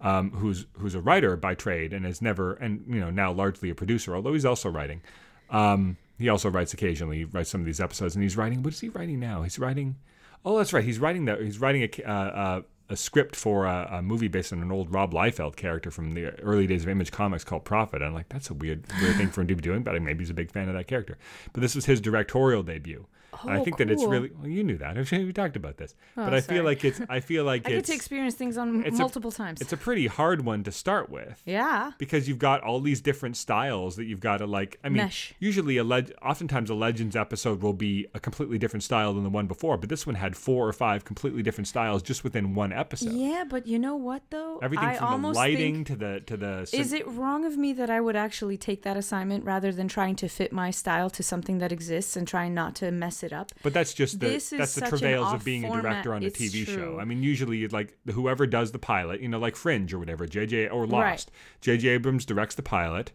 [0.00, 3.70] um, who's who's a writer by trade and is never, and you know, now largely
[3.70, 5.02] a producer, although he's also writing.
[5.50, 7.18] Um, he also writes occasionally.
[7.18, 8.62] He writes some of these episodes, and he's writing.
[8.62, 9.42] What is he writing now?
[9.42, 9.96] He's writing.
[10.44, 10.84] Oh, that's right.
[10.84, 11.40] He's writing that.
[11.40, 14.92] He's writing a uh, uh, a script for a, a movie based on an old
[14.92, 18.02] Rob Liefeld character from the early days of Image Comics called Prophet.
[18.02, 20.30] I'm like, that's a weird weird thing for him to be doing, but maybe he's
[20.30, 21.16] a big fan of that character.
[21.52, 23.06] But this was his directorial debut.
[23.42, 24.96] And I Oh, think that it's really well, you knew that.
[25.24, 25.94] We talked about this.
[26.16, 26.58] Oh, but Oh, I sorry.
[26.58, 29.32] feel like it's I feel like I get to experience things on it's a- multiple
[29.32, 29.60] times.
[29.60, 31.92] it's a pretty hard one to start with yeah.
[31.98, 35.34] because you've got all these different styles that you've got to like i mean Mesh.
[35.38, 39.30] usually a leg oftentimes a legends episode will be a completely different style than the
[39.30, 42.72] one before but this one had four or five completely different styles just within one
[42.72, 44.58] episode Yeah, but you know what though?
[44.62, 47.90] everything I from the lighting to the to the Is it wrong of me that
[47.90, 51.58] I would actually take that assignment rather than trying to fit my style to something
[51.58, 53.50] that exists and trying not to mess it up?
[53.62, 56.38] but that's just the This that's the travails of being a director on a it's
[56.38, 56.98] TV show.
[57.00, 60.26] I mean, usually you'd like whoever does the pilot, you know, like Fringe or whatever,
[60.26, 60.90] JJ or Right.
[60.90, 61.30] Lost.
[61.62, 63.10] JJ Abrams directs the pilot.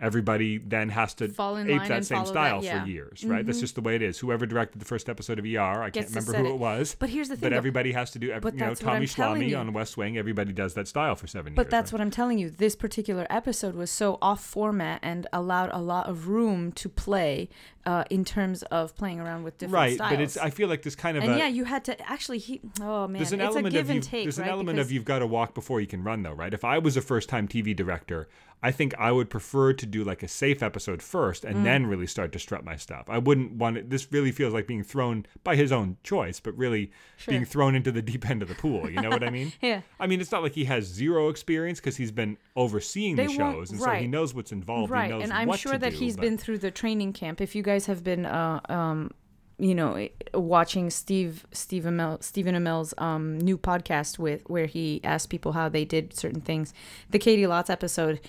[0.00, 2.76] Everybody then has to Fall in ape that same style that, yeah.
[2.76, 2.84] Mm-hmm.
[2.84, 3.44] for years, right?
[3.44, 4.18] That's just the way it is.
[4.18, 6.54] Whoever directed the first episode of ER, I Gets can't remember who it.
[6.54, 6.96] it was.
[6.98, 8.30] But here's the thing, But everybody has to do.
[8.30, 10.16] Every, you know, Tommy Schlamme on West Wing.
[10.16, 11.66] Everybody does that style for seven But years.
[11.66, 11.98] But that's right?
[11.98, 12.50] what I'm telling you.
[12.50, 17.48] This particular episode was so off format and allowed a lot of room to play
[17.84, 19.94] uh, in terms of playing around with different right.
[19.94, 20.10] styles.
[20.10, 22.08] Right, but it's I feel like there's kind of and a yeah, you had to
[22.08, 22.38] actually.
[22.38, 24.24] He, oh man, there's an it's element a give of you, and take.
[24.24, 26.52] there's an element Because- of you've got to walk before you can run though right
[26.52, 28.28] if i was a first time tv director
[28.62, 31.50] i think i would prefer to do like a safe episode first Mm.
[31.50, 33.04] and then really start to strut my stuff.
[33.08, 36.56] I wouldn't want it this really feels like being thrown by his own choice but
[36.56, 36.90] really
[37.26, 39.52] being thrown into the deep end of the pool you know what i mean?
[39.62, 39.82] Yeah.
[40.00, 43.26] i mean it's not like he has zero experience because he's been overseeing the They
[43.28, 45.96] won't- shows and so he knows what's involved he right and i'm sure that do,
[45.98, 47.40] he's but- been through the training camp.
[47.40, 49.10] If you guys have been uh, um,
[49.58, 55.30] you know watching steve steve Amell, stephen amell's um, new podcast with where he asked
[55.30, 56.72] people how they did certain things
[57.10, 58.20] the katie lotz episode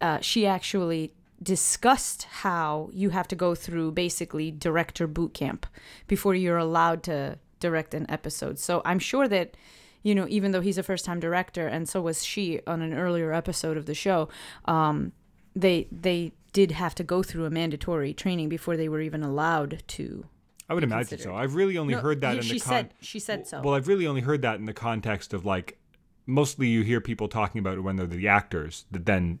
[0.00, 5.66] uh, she actually discussed how you have to go through basically director boot camp
[6.06, 8.58] before you're allowed to direct an episode.
[8.58, 9.56] So I'm sure that
[10.02, 12.92] you know, even though he's a first time director and so was she on an
[12.92, 14.28] earlier episode of the show,
[14.66, 15.12] um,
[15.56, 19.82] they they did have to go through a mandatory training before they were even allowed
[19.88, 20.26] to.
[20.68, 21.34] I would imagine so.
[21.34, 23.60] I've really only No, heard that he- in she the con- said she said so.
[23.62, 25.78] Well, I've really only heard that in the context of like
[26.26, 29.38] mostly you hear people talking about it when they're the actors that then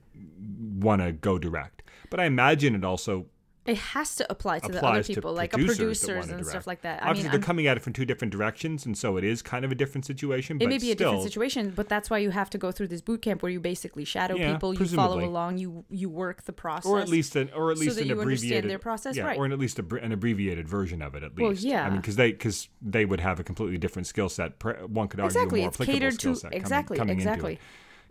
[0.78, 1.82] want to go direct.
[2.10, 3.26] But I imagine it also
[3.66, 6.82] it has to apply to the other people, like a producers producers and stuff like
[6.82, 7.02] that.
[7.02, 9.24] I Obviously, mean, they're I'm- coming at it from two different directions, and so it
[9.24, 10.56] is kind of a different situation.
[10.56, 12.88] it but may be a different situation, but that's why you have to go through
[12.88, 16.42] this boot camp where you basically shadow Yeah, people, you follow along, you you work
[16.44, 19.24] the process, or at least an or at least that an abbreviated their process, yeah,
[19.24, 19.38] right.
[19.38, 21.40] or at least a, an abbreviated version of it at least.
[21.40, 21.64] Well, least.
[21.64, 21.88] I yeah.
[21.88, 24.52] mean, because they because they would have a completely different skill set.
[24.90, 27.18] One could argue exactly a more it's applicable catered to coming- exactly coming it.
[27.20, 27.58] exactly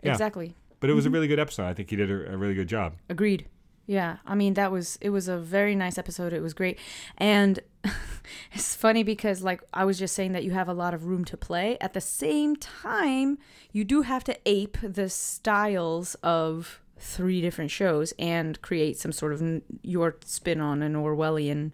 [0.02, 0.10] Yeah.
[0.12, 0.54] exactly.
[0.80, 0.96] But it Mm-hmm.
[0.96, 1.64] was a really good episode.
[1.66, 2.96] I think he did a, a really good job.
[3.08, 3.46] Agreed.
[3.86, 6.32] Yeah, I mean that was it was a very nice episode.
[6.32, 6.78] It was great,
[7.18, 7.60] and
[8.52, 11.24] it's funny because like I was just saying that you have a lot of room
[11.26, 11.76] to play.
[11.80, 13.38] At the same time,
[13.72, 19.32] you do have to ape the styles of three different shows and create some sort
[19.34, 21.72] of n- your spin on an Orwellian,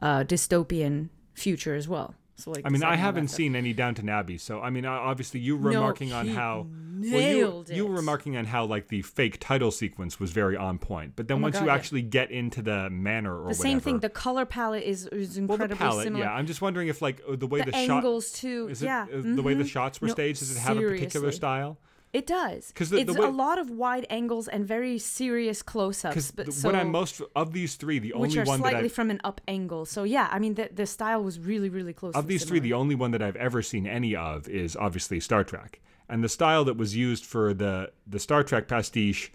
[0.00, 2.14] uh, dystopian future as well.
[2.42, 4.70] So like, I mean, I setting all that haven't seen any Downton Abbey, so I
[4.70, 6.66] mean, obviously you were No, remarking on how
[7.00, 10.78] well, you, you were remarking on how like the fake title sequence was very on
[10.78, 11.74] point, but then Oh once God, you yeah.
[11.74, 14.00] actually get into the manner or The same thing.
[14.00, 16.24] The color palette is is well, the incredibly palette, similar.
[16.24, 16.32] yeah.
[16.32, 18.68] I'm just wondering if like uh, the way the, the, shot angles too.
[18.70, 19.68] is it yeah, uh, the way the mhm.
[19.68, 20.40] shots were No, staged.
[20.40, 21.78] Does it have a particular style?
[22.12, 22.72] It does.
[22.74, 26.14] 'Cause the- it's way- a lot of wide angles and very serious close-ups.
[26.14, 28.68] Because But what so, I'm most of these three, the which only are one that
[28.70, 29.86] slightly I've from an up angle.
[29.86, 32.14] So yeah, I mean the the style was really really close.
[32.14, 35.42] of these three, the only one that I've ever seen any of is obviously Star
[35.42, 35.80] Trek.
[36.08, 39.32] And the style that was used for the the Star Trek pastiche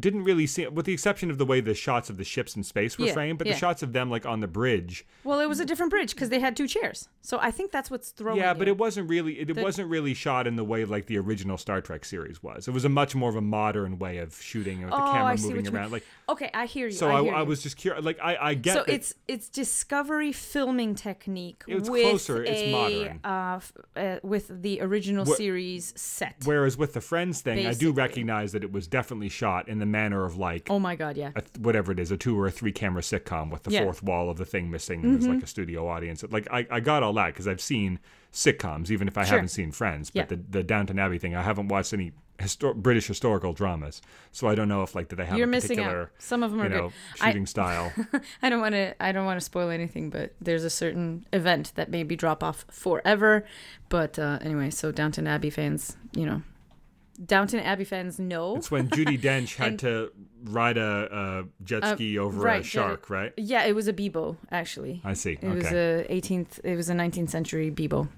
[0.00, 2.62] didn't really seem, with the exception of the way the shots of the ships in
[2.62, 3.54] space were Yeah, framed, but yeah.
[3.54, 6.28] the shots of them like on the bridge, well, it was a different bridge because
[6.28, 7.08] they had two chairs.
[7.22, 8.38] So I think that's what's throwing.
[8.38, 8.72] yeah, but you.
[8.72, 11.80] it wasn't really it, The- wasn't really shot in the way like the original Star
[11.80, 12.68] Trek series was.
[12.68, 15.36] It was a much more of a modern way of shooting with the Oh, camera
[15.38, 15.92] see what moving you around.
[15.92, 16.92] Like okay, I hear you.
[16.92, 18.04] so, I, I, hear I was just curious.
[18.04, 22.60] Like I, I get so that- it's it's discovery filming technique It's with closer, it's
[22.60, 23.20] a, modern.
[23.24, 26.36] uh, f- uh, with the original Wh- series set.
[26.44, 29.86] Whereas with the Friends thing, I do recognize that it was definitely shot in the
[29.90, 31.30] manner of like oh my god, yeah.
[31.36, 33.80] a, whatever it is, a two or a three camera sitcom with the Yeah.
[33.80, 33.86] Mm-hmm.
[33.86, 36.24] fourth wall of the thing missing and there's like a studio audience.
[36.30, 37.98] Like I, I got all that because I've seen
[38.32, 39.36] sitcoms, even if I Sure.
[39.36, 40.10] haven't seen Friends.
[40.10, 40.36] But Yeah.
[40.36, 44.00] the, the Downton Abbey thing, I haven't watched any histor- British historical dramas,
[44.32, 46.10] so I don't know if like do they have You're missing out.
[46.18, 46.92] Some of them are you know good.
[47.22, 47.92] I- shooting style.
[48.42, 48.94] I don't want to.
[49.02, 52.64] I don't want to spoil anything, but there's a certain event that maybe drop off
[52.70, 53.44] forever.
[53.88, 56.42] But uh, anyway, so Downton Abbey fans, you know,
[57.24, 58.56] Downton Abbey fans know.
[58.56, 60.12] it's when Judi Dench had And- to
[60.44, 63.32] ride a, a jet Uh, ski over right, a shark, right?
[63.36, 65.00] yeah, it was a Beebo actually.
[65.04, 65.32] I see.
[65.32, 65.54] It okay.
[65.56, 66.60] was a 18th.
[66.64, 68.08] It was a 19th century Beebo,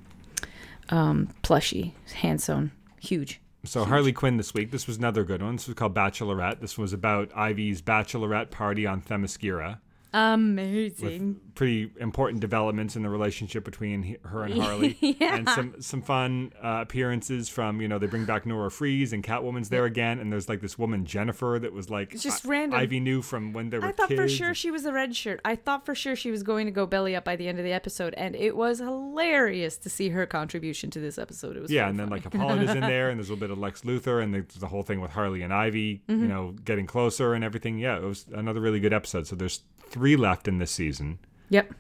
[0.90, 3.40] um, plushie, hand sewn, huge.
[3.64, 4.70] So Harley Quinn this week.
[4.70, 5.56] This was another good one.
[5.56, 6.60] This was called Bachelorette.
[6.60, 9.78] This was about Ivy's bachelorette party on Themyscira.
[10.12, 11.40] Amazing.
[11.54, 15.36] Pretty important developments in the relationship between he- her and Harley, Yeah.
[15.36, 19.22] and some some fun uh, appearances from you know they bring back Nora Fries and
[19.22, 22.48] Catwoman's there again, and there's like this woman Jennifer that was like It's just I-
[22.48, 22.78] random.
[22.80, 24.20] Ivy knew from when they were I thought kids.
[24.20, 25.40] for sure she was a red shirt.
[25.44, 27.64] I thought for sure she was going to go belly up by the end of
[27.64, 31.56] the episode, and it was hilarious to see her contribution to this episode.
[31.56, 32.22] It was Yeah, and then funny.
[32.22, 34.66] like Hippolyta's in there, and there's a little bit of Lex Luthor, and there's the
[34.68, 36.22] whole thing with Harley and Ivy, Mm-hmm.
[36.22, 37.78] you know, getting closer and everything.
[37.78, 39.26] Yeah, it was another really good episode.
[39.26, 41.18] So there's three left in this season.
[41.50, 41.74] Yep.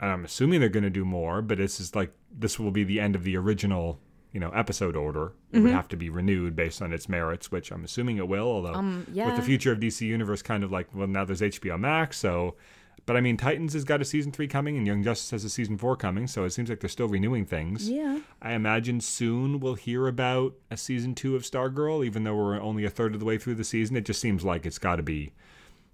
[0.00, 2.82] And I'm assuming they're going to do more, but this is like this will be
[2.84, 4.00] the end of the original,
[4.32, 5.26] you know, episode order.
[5.52, 5.64] It Mm-hmm.
[5.66, 8.46] would have to be renewed based on its merits, which I'm assuming it will.
[8.48, 11.78] Although Um, with the future of DC Universe, kind of like well now there's HBO
[11.78, 12.56] Max, so.
[13.04, 15.50] But I mean, Titans has got a season three coming, and Young Justice has a
[15.50, 17.90] season four coming, so it seems like they're still renewing things.
[17.90, 18.20] Yeah.
[18.40, 22.84] I imagine soon we'll hear about a season two of Stargirl, even though we're only
[22.84, 23.96] a third of the way through the season.
[23.96, 25.32] It just seems like it's got to be.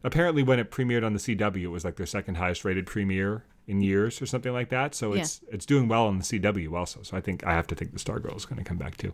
[0.04, 3.44] Apparently, when it premiered on the CW, it was like their second highest rated premiere
[3.66, 4.94] in years or something like that.
[4.94, 5.22] So Yeah.
[5.22, 7.02] it's it's doing well on the CW also.
[7.02, 9.12] So I think I have to think the Stargirl is going to come back too.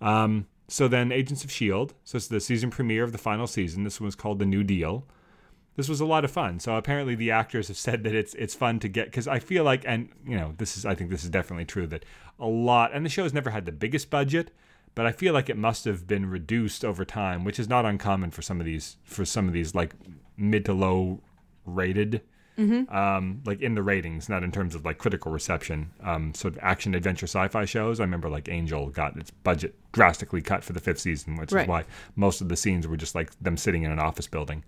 [0.00, 1.94] Um, so then Agents of Shield.
[2.04, 3.84] So it's the season premiere of the final season.
[3.84, 5.06] This one was called The New Deal.
[5.76, 6.58] This was a lot of fun.
[6.58, 9.64] So apparently the actors have said that it's it's fun to get because I feel
[9.64, 12.04] like and you know this is I think this is definitely true that
[12.40, 14.50] a lot and the show's never had the biggest budget,
[14.98, 18.32] but I feel like it must have been reduced over time, which is not uncommon
[18.32, 19.94] for some of these for some of these like
[20.36, 21.20] mid to low
[21.64, 22.20] rated
[22.88, 25.92] um, like in the ratings, not in terms of like critical reception.
[26.02, 28.00] Um, sort of action adventure sci-fi shows.
[28.00, 31.62] I remember like Angel got its budget drastically cut for the fifth season, which Right.
[31.62, 31.84] is why
[32.16, 34.64] most of the scenes were just like them sitting in an office building.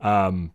[0.00, 0.52] Um,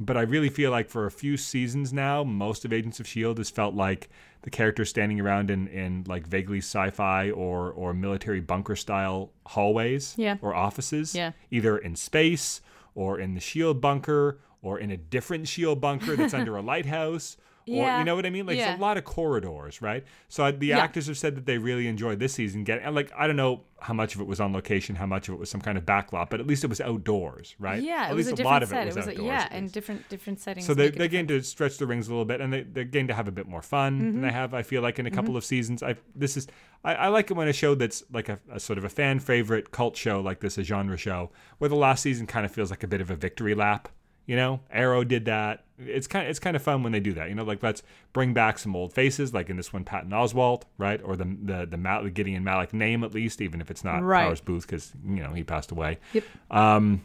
[0.00, 3.38] but I really feel like for a few seasons now, most of Agents of Shield
[3.38, 4.08] has felt like
[4.42, 10.14] the characters standing around in, in like vaguely sci-fi or or military bunker style hallways
[10.18, 10.36] Yeah.
[10.42, 11.32] or offices, Yeah.
[11.50, 12.60] either in space
[12.94, 17.36] or in the Shield bunker or in a different Shield bunker that's under a lighthouse.
[17.66, 17.98] Or Yeah.
[17.98, 18.44] you know what I mean?
[18.46, 18.72] Like Yeah.
[18.72, 20.04] it's a lot of corridors, right?
[20.28, 20.78] So I- the Yeah.
[20.80, 22.62] actors have said that they really enjoyed this season.
[22.64, 25.28] Getting and like I don't know how much of it was on location, how much
[25.28, 27.82] of it was some kind of backlot, but at least it was outdoors, right?
[27.82, 28.86] Yeah, at least a a, lot of set.
[28.86, 29.26] it was, a, outdoors.
[29.26, 30.66] yeah, at and different different settings.
[30.66, 33.08] So they they're getting to stretch the rings a little bit, and they, they're getting
[33.08, 34.12] to have a bit more fun Mm-hmm.
[34.12, 34.52] than they have.
[34.54, 35.82] I feel like in a couple of seasons.
[35.82, 36.46] I this is
[36.84, 39.20] I, I like it when a show that's like a, a sort of a fan
[39.20, 42.68] favorite cult show like this, a genre show, where the last season kind of feels
[42.70, 43.88] like a bit of a victory lap.
[44.26, 45.64] You know, Arrow did that.
[45.78, 47.28] It's kind of it's kind of fun when they do that.
[47.28, 47.82] You know, like let's
[48.12, 51.66] bring back some old faces, like in this one, Patton Oswalt, right, or the the
[51.66, 54.26] the Mal- Gideon Malik name at least, even if it's not Right.
[54.26, 55.98] Powers Boothe because you know he passed away.
[56.12, 56.24] Yep.
[56.50, 57.04] Um,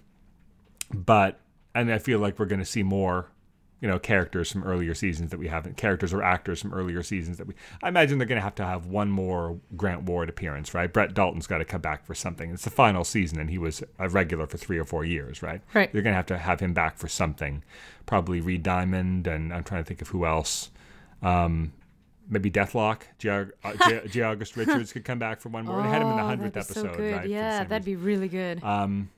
[0.94, 1.40] but
[1.76, 3.30] and I feel like we're going to see more,
[3.82, 7.38] you know, characters from earlier seasons that we haven't, characters or actors from earlier seasons
[7.38, 7.54] that we.
[7.82, 10.92] I imagine they're going to have to have one more Grant Ward appearance, right?
[10.92, 12.52] Brett Dalton's got to come back for something.
[12.52, 15.62] It's the final season, and he was a regular for three or four years, right?
[15.74, 15.92] Right.
[15.94, 17.64] They're going to have to have him back for something.
[18.06, 20.72] Probably Reed Diamond, and I'm trying to think of who else.
[21.22, 21.72] Um,
[22.30, 23.02] maybe Deathlok.
[23.18, 23.30] J.
[23.64, 24.02] uh, J.
[24.08, 24.22] J.
[24.24, 25.82] August Richards could come back for one more.
[25.82, 27.16] they had him in the Oh, hundredth so episode, good.
[27.16, 27.30] right?
[27.30, 28.02] Yeah, that'd reason.
[28.02, 28.64] be really good.
[28.64, 29.10] Um,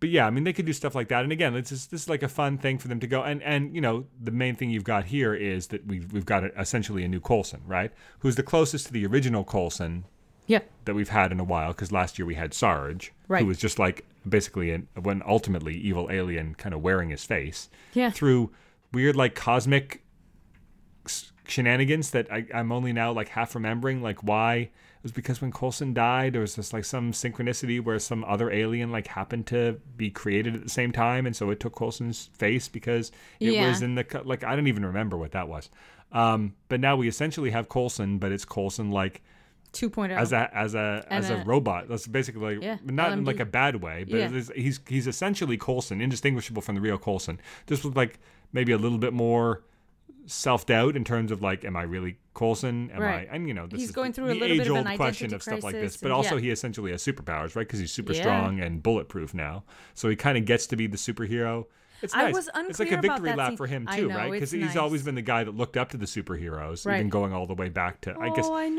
[0.00, 1.22] but yeah, I mean, they could do stuff like that.
[1.22, 3.22] And again, it's just, this is like a fun thing for them to go.
[3.22, 6.44] And and you know, the main thing you've got here is that we've we've got
[6.44, 7.92] a, essentially a new Coulson, right?
[8.20, 10.06] Who's the closest to the original Coulson
[10.46, 11.68] yeah, that we've had in a while?
[11.68, 13.42] Because last year we had Sarge, Right.
[13.42, 17.68] who was just like basically an, when ultimately evil alien kind of wearing his face
[17.92, 18.10] yeah.
[18.10, 18.50] through
[18.92, 20.02] weird like cosmic
[21.46, 24.02] shenanigans that I, I'm only now like half remembering.
[24.02, 24.70] Like why
[25.02, 28.90] was because when Coulson died, there was just like some synchronicity where some other alien
[28.92, 32.68] like happened to be created at the same time, and so it took Coulson's face
[32.68, 33.10] because
[33.40, 33.68] it Yeah.
[33.68, 35.70] was in the like I don't even remember what that was.
[36.12, 39.22] Um, but now we essentially have Coulson, but it's Coulson like
[39.72, 40.10] 2.0.
[40.16, 41.88] as a as a And as a, a- robot.
[41.88, 44.30] That's basically like, Yeah, not in like a bad way, but Yeah.
[44.32, 47.40] is, he's he's essentially Coulson, indistinguishable from the real Coulson.
[47.68, 48.18] Just with like
[48.52, 49.62] maybe a little bit more
[50.26, 52.90] self doubt in terms of like, am I really Coulson?
[52.92, 53.28] Am Right.
[53.30, 53.34] I?
[53.34, 54.86] And you know, this He's is going the, through a the little bit of age-old
[54.86, 55.80] an question identity of stuff like this.
[55.82, 56.42] crisis But also, yeah.
[56.42, 57.66] he essentially has superpowers, right?
[57.66, 58.20] Because he's super Yeah.
[58.22, 61.66] strong and bulletproof now, so he kind of gets to be the superhero.
[62.02, 62.34] It's I nice.
[62.34, 63.56] was it's like a victory lap scene.
[63.56, 64.30] for him too, know, right?
[64.32, 66.96] Because he's always been the guy that looked up to the superheroes, right.
[66.96, 68.16] even going all the way back to.
[68.18, 68.72] I guess oh, I know.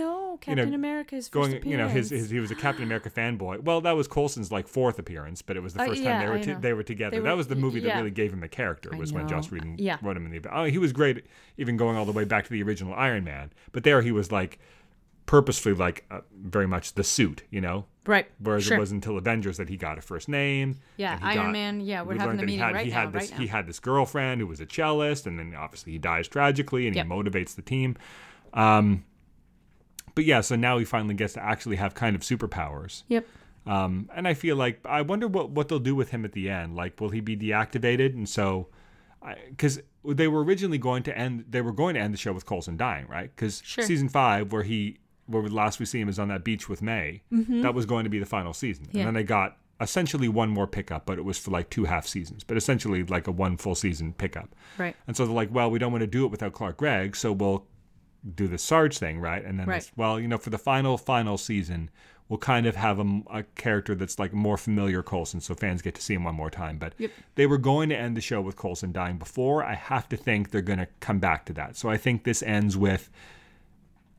[0.47, 3.09] you know, Captain America's first going, you know, his, his he was a Captain America
[3.09, 3.61] fanboy.
[3.63, 6.21] Well, that was Coulson's like fourth appearance, but it was the Uh, first yeah, time
[6.21, 7.17] they were I t- they were together.
[7.17, 8.91] They that was the movie that really gave him a character.
[8.97, 9.51] Was when Joss.
[9.51, 9.97] Whedon Yeah.
[10.01, 10.55] wrote him in the.
[10.55, 11.25] Oh, he was great,
[11.57, 13.51] even going all the way back to the original Iron Man.
[13.71, 14.59] But there he was like
[15.25, 17.85] purposefully like uh, very much the suit, you know.
[18.05, 18.27] right.
[18.39, 18.77] Whereas sure.
[18.77, 20.79] it wasn't until Avengers that he got a first name.
[20.97, 22.85] Yeah, Iron got- Man, yeah, we're we having learned the that he meeting had, right
[22.85, 23.37] he now, this right now.
[23.37, 26.95] he had this girlfriend who was a cellist, and then obviously he dies tragically, and
[26.95, 27.05] Yep.
[27.05, 27.95] he motivates the team.
[28.53, 29.05] Um,
[30.15, 33.03] but yeah, so now he finally gets to actually have kind of superpowers.
[33.07, 33.25] Yep.
[33.65, 36.49] Um, and I feel like I wonder what what they'll do with him at the
[36.49, 36.75] end.
[36.75, 38.13] Like, will he be deactivated?
[38.15, 38.67] And so,
[39.49, 42.45] because they were originally going to end, they were going to end the show with
[42.45, 43.29] Coulson dying, right?
[43.33, 43.83] Because Sure.
[43.85, 44.97] season five, where he,
[45.31, 48.09] where last we see him is on that beach with May, that was going to
[48.09, 48.85] be the final season.
[48.85, 48.97] Mm-hmm.
[48.97, 49.01] Yeah.
[49.01, 52.05] And then they got essentially one more pickup, but it was for like two half
[52.05, 54.53] seasons, but essentially like a one full season pickup.
[54.77, 54.95] Right.
[55.07, 57.31] And so they're like, well, we don't want to do it without Clark Gregg, so
[57.31, 57.65] we'll
[58.35, 59.43] do the Sarge thing, right?
[59.43, 59.81] And then, Right.
[59.81, 61.89] this- well, you know, for the final final season,
[62.29, 65.95] we'll kind of have a, a character that's like more familiar Coulson, so fans get
[65.95, 66.77] to see him one more time.
[66.77, 67.11] But Yep.
[67.33, 69.63] they were going to end the show with Coulson dying before.
[69.65, 71.75] I have to think they're going to come back to that.
[71.75, 73.09] So I think this ends with.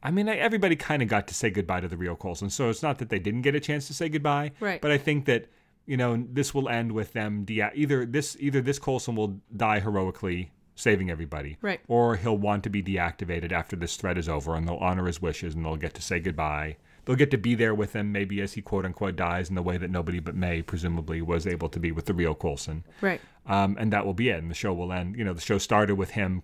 [0.02, 2.68] I mean, I- everybody kind of got to say goodbye to the real Coulson, so
[2.70, 4.52] it's not that they didn't get a chance to say goodbye.
[4.60, 4.80] Right.
[4.80, 5.46] But I think that
[5.86, 9.80] you know this will end with them de- either this either this Coulson will die
[9.80, 11.80] heroically saving everybody, Right.
[11.86, 15.20] or he'll want to be deactivated after this threat is over, and they'll honor his
[15.20, 16.76] wishes, and they'll get to say goodbye.
[17.04, 19.62] They'll get to be there with him, maybe as he quote unquote dies in the
[19.62, 22.84] way that nobody but May presumably was able to be with the real Coulson.
[23.00, 23.20] Right.
[23.46, 24.38] Um, and that will be it.
[24.38, 25.16] And the show will end.
[25.16, 26.42] You know, the show started with him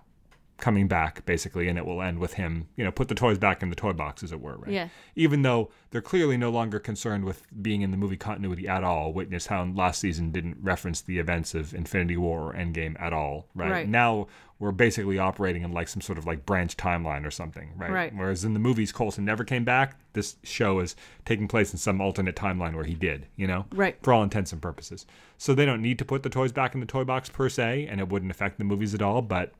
[0.59, 2.69] coming back basically, and it will end with him.
[2.77, 4.57] You know, put the toys back in the toy box, as it were.
[4.57, 4.73] Right.
[4.73, 4.89] Yeah.
[5.17, 9.13] Even though they're clearly no longer concerned with being in the movie continuity at all.
[9.13, 13.47] Witness how last season didn't reference the events of Infinity War or Endgame at all.
[13.55, 13.71] Right.
[13.71, 13.89] Right.
[13.89, 14.27] Now
[14.59, 17.71] we're basically operating in like some sort of like branch timeline or something.
[17.77, 17.91] Right.
[17.93, 18.13] Right.
[18.15, 19.97] Whereas in the movies, Coulson never came back.
[20.15, 23.27] This show is taking place in some alternate timeline where he did.
[23.37, 23.97] You know Right.
[24.03, 25.07] for all intents and purposes.
[25.37, 27.87] So they don't need to put the toys back in the toy box per se,
[27.89, 29.23] and it wouldn't affect the movies at all.
[29.23, 29.53] But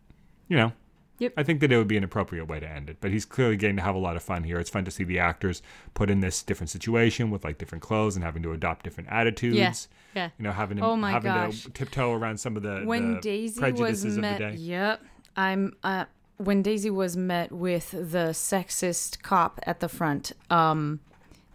[0.49, 0.73] you know,
[1.19, 1.33] Yep.
[1.37, 2.99] I think that it would be an appropriate way to end it.
[3.01, 4.59] But he's clearly getting to have a lot of fun here.
[4.61, 5.63] It's fun to see the actors
[5.95, 9.57] put in this different situation with like different clothes and having to adopt different attitudes.
[9.57, 9.73] Yeah.
[10.15, 10.31] Yeah.
[10.39, 11.65] You know, having to Oh my having gosh.
[11.65, 14.63] to tiptoe around some of the, when the Daisy was met, of the day.
[14.63, 15.03] yep,
[15.37, 15.77] I'm.
[15.83, 16.05] Uh,
[16.39, 21.01] when Daisy was met with the sexist cop at the front, um,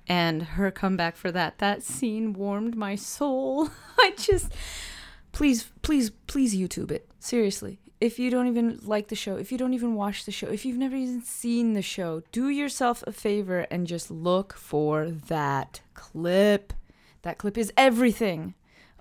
[0.08, 3.70] and her comeback for that, that scene warmed my soul.
[3.98, 4.52] I just,
[5.32, 7.08] please, please, please, YouTube it.
[7.20, 10.48] Seriously, if you don't even like the show, if you don't even watch the show,
[10.48, 15.10] if you've never even seen the show, do yourself a favor and just look for
[15.10, 16.74] that clip.
[17.22, 18.56] That clip is everything.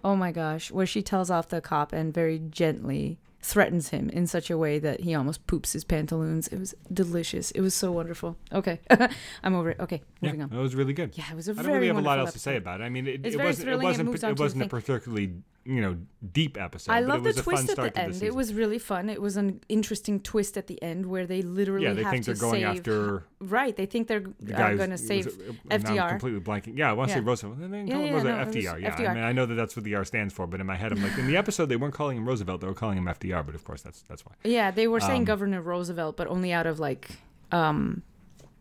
[0.05, 4.29] Oh my gosh, where she tells off the cop and very gently threatens him in
[4.29, 6.47] such a way that he almost poops his pantaloons.
[6.47, 7.51] It was delicious.
[7.51, 8.37] It was so wonderful.
[8.53, 8.79] Okay,
[9.43, 9.81] I'm over it.
[9.81, 10.51] Okay, moving yeah, on.
[10.51, 11.19] that was really good.
[11.19, 11.67] Yeah, it was a I very.
[11.67, 12.85] I don't really have a lot else to say about it.
[12.85, 13.69] I mean, it, it wasn't.
[13.69, 14.15] It wasn't.
[14.15, 15.35] It wasn't a particularly
[15.65, 15.97] you know
[16.33, 16.93] deep episode.
[16.93, 18.15] I love it was the a fun twist at the end.
[18.15, 18.27] season.
[18.29, 19.09] it was really fun.
[19.09, 22.35] It was an interesting twist at the end where they literally yeah, they think to
[22.35, 22.79] they're going save.
[22.79, 26.09] after right, they think they're the uh, going to save was it- I'm FDR.
[26.09, 26.77] completely blanking.
[26.77, 27.59] Yeah, I want to say Roosevelt.
[27.61, 28.39] They didn't call Yeah, him yeah, Roosevelt.
[28.39, 28.81] no, was FDR.
[28.83, 30.77] Yeah, I mean, I know that that's what the R stands for, but in my
[30.77, 33.05] head, I'm like, in the episode they weren't calling him Roosevelt; they were calling him
[33.05, 33.45] FDR.
[33.47, 34.33] But of course, that's that's why.
[34.45, 37.11] Yeah, they were saying Um, Governor Roosevelt, but only out of like,
[37.53, 38.03] um,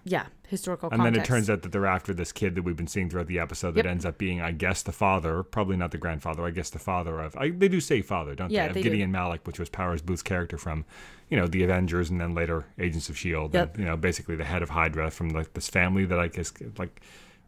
[0.03, 1.13] yeah, historical And context.
[1.15, 3.39] then it turns out that they're after this kid that we've been seeing throughout the
[3.39, 3.91] episode that Yep.
[3.91, 7.19] ends up being, I guess, the father, probably not the grandfather, I guess the father
[7.19, 7.35] of.
[7.37, 8.67] I, they do say father, don't Yeah, they?
[8.69, 8.89] Of they do.
[8.89, 10.85] Gideon Malik, which was Powers Boothe's character from,
[11.29, 13.53] you know, the Avengers and then later Agents of Shield.
[13.53, 13.75] Yep.
[13.75, 16.51] And, you know, basically the head of Hydra from like this family that I guess
[16.77, 17.01] like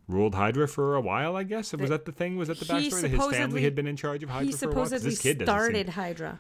[0.08, 1.36] ruled Hydra for a while.
[1.36, 2.36] I guess was that the thing?
[2.38, 4.45] Was that the he backstory that his family supposedly- had been in charge of Hydra
[4.47, 4.86] he for a while?
[4.86, 6.39] supposedly this kid doesn't seem- started Hydra.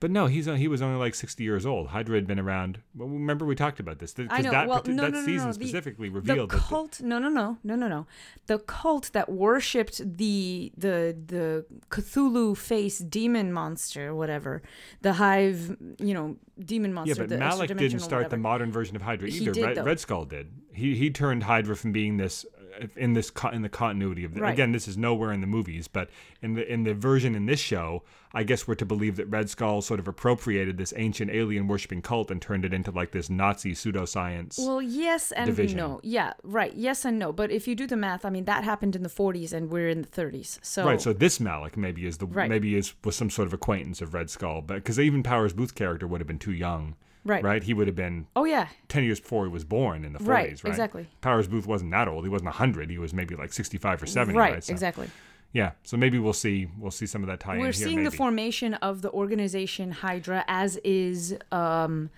[0.00, 1.88] But no, he's he was only like sixty years old.
[1.88, 2.80] Hydra had been around.
[2.94, 4.50] Well, remember we talked about this because I know.
[4.50, 5.52] that Well, no, that no, no, season no.
[5.52, 7.02] The- specifically The revealed the- cult?
[7.02, 8.06] No, no, no, no, no, no.
[8.46, 14.62] The cult that worshipped the the the Cthulhu face demon monster, whatever,
[15.02, 17.10] the hive, you know, demon monster.
[17.14, 19.52] Yeah, but the Malik didn't start the modern version of Hydra He either.
[19.52, 19.84] did, Red.
[19.84, 20.50] Red Skull did.
[20.72, 22.59] He he turned Hydra from being this uh,
[22.96, 24.52] in this co- in the continuity of the, Right.
[24.52, 24.72] again.
[24.72, 26.08] This is nowhere in the movies, but
[26.42, 28.02] in the in the version in this show,
[28.32, 32.00] I guess we're to believe that Red Skull sort of appropriated this ancient alien worshipping
[32.02, 34.58] cult and turned it into like this Nazi pseudoscience.
[34.58, 35.78] Well, yes and division.
[35.78, 36.00] no.
[36.02, 36.72] Yeah, right.
[36.74, 37.32] Yes and no.
[37.32, 39.88] But if you do the math, I mean, that happened in the 40s, and we're
[39.88, 40.58] in the 30s.
[40.62, 42.48] So Right, so this Malik maybe is the Right.
[42.48, 45.74] maybe is was some sort of acquaintance of Red Skull, but because even Powers Boothe
[45.74, 46.94] character would have been too young,
[47.24, 47.42] right.
[47.42, 47.62] right?
[47.62, 50.44] He would have been Oh yeah, ten years before he was born in the Right,
[50.44, 50.70] forties, right?
[50.70, 51.08] exactly.
[51.20, 54.38] Powers Boothe wasn't that old; he wasn't hundred; he was maybe like sixty-five or seventy,
[54.38, 54.54] right.
[54.54, 54.64] right?
[54.64, 55.08] So, Exactly.
[55.52, 57.72] Yeah, so maybe we'll see we'll see some of that tie in We're here.
[57.72, 62.10] seeing the formation of the organization Hydra as is um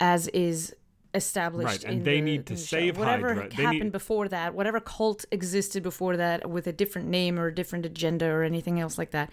[0.00, 0.74] as is
[1.14, 2.76] established Right, and in they the- need to in the show.
[2.78, 3.54] save whatever Hydra.
[3.54, 7.54] Happened need- before that whatever cult existed before that with a different name or a
[7.54, 9.30] different agenda or anything else like that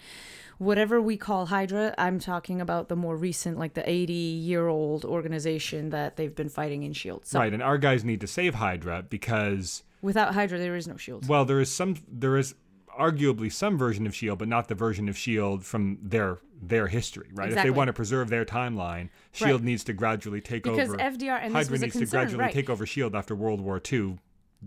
[0.62, 5.04] whatever we call hydra i'm talking about the more recent like the 80 year old
[5.04, 8.54] organization that they've been fighting in shield so Right, and our guys need to save
[8.54, 12.54] Hydra because without hydra there is no shield well, there is some there is
[12.98, 17.28] arguably some version of Shield, but not the version of Shield from their their history,
[17.32, 17.46] right?
[17.48, 17.70] Exactly.
[17.70, 19.64] If they want to preserve their timeline, Shield Right.
[19.64, 20.98] needs to gradually take because over.
[20.98, 24.18] fdr and this Hydra needs to gradually right take over Shield after World War II,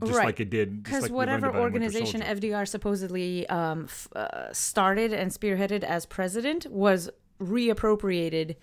[0.03, 0.25] just Right.
[0.25, 0.83] like it did.
[0.83, 7.09] because like whatever organization FDR supposedly um, f- uh, started and spearheaded as president was
[7.41, 8.55] reappropriated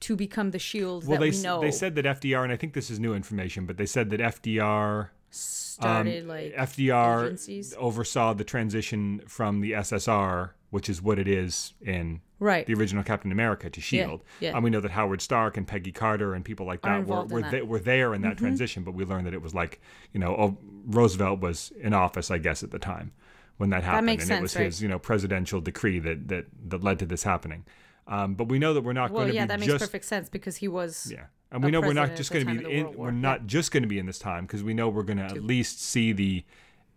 [0.00, 2.56] to become the shield well, that they we know they said that FDR, and I
[2.56, 7.74] think this is new information, but they said that FDR started um, like FDR agencies.
[7.78, 12.66] oversaw the transition from the SSR, which is what it is in right.
[12.66, 14.22] the original Captain America to Shield.
[14.40, 14.54] yeah.
[14.54, 17.42] And we know that Howard Stark and Peggy Carter and people like that were were,
[17.42, 17.50] that.
[17.50, 18.44] they, were there in that Mm-hmm.
[18.44, 19.80] transition, but we learned that it was like
[20.12, 23.12] you know oh, Roosevelt was in office, I guess, at the time
[23.56, 24.64] when that happened, makes and sense, it was right.
[24.66, 27.64] his you know presidential decree that that that led to this happening.
[28.06, 29.84] Um, but we know that we're not well, going to yeah, be that makes just
[29.84, 31.26] perfect sense because he was yeah.
[31.50, 33.88] And we know we're not just going to be in, we're not just going to
[33.88, 36.44] be in this time because we know we're going to at least see the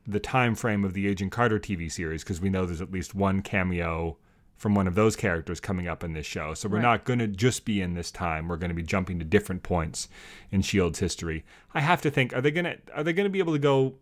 [0.08, 3.14] the time frame of the Agent Carter TV series because we know there's at least
[3.16, 4.18] one cameo
[4.58, 6.54] from one of those characters coming up in this show.
[6.54, 6.84] So we're Right.
[6.84, 8.48] not going to just be in this time.
[8.48, 10.08] We're going to be jumping to different points
[10.52, 11.44] in Shield's history.
[11.74, 13.60] I have to think are they going to are they going to be able to
[13.60, 13.96] go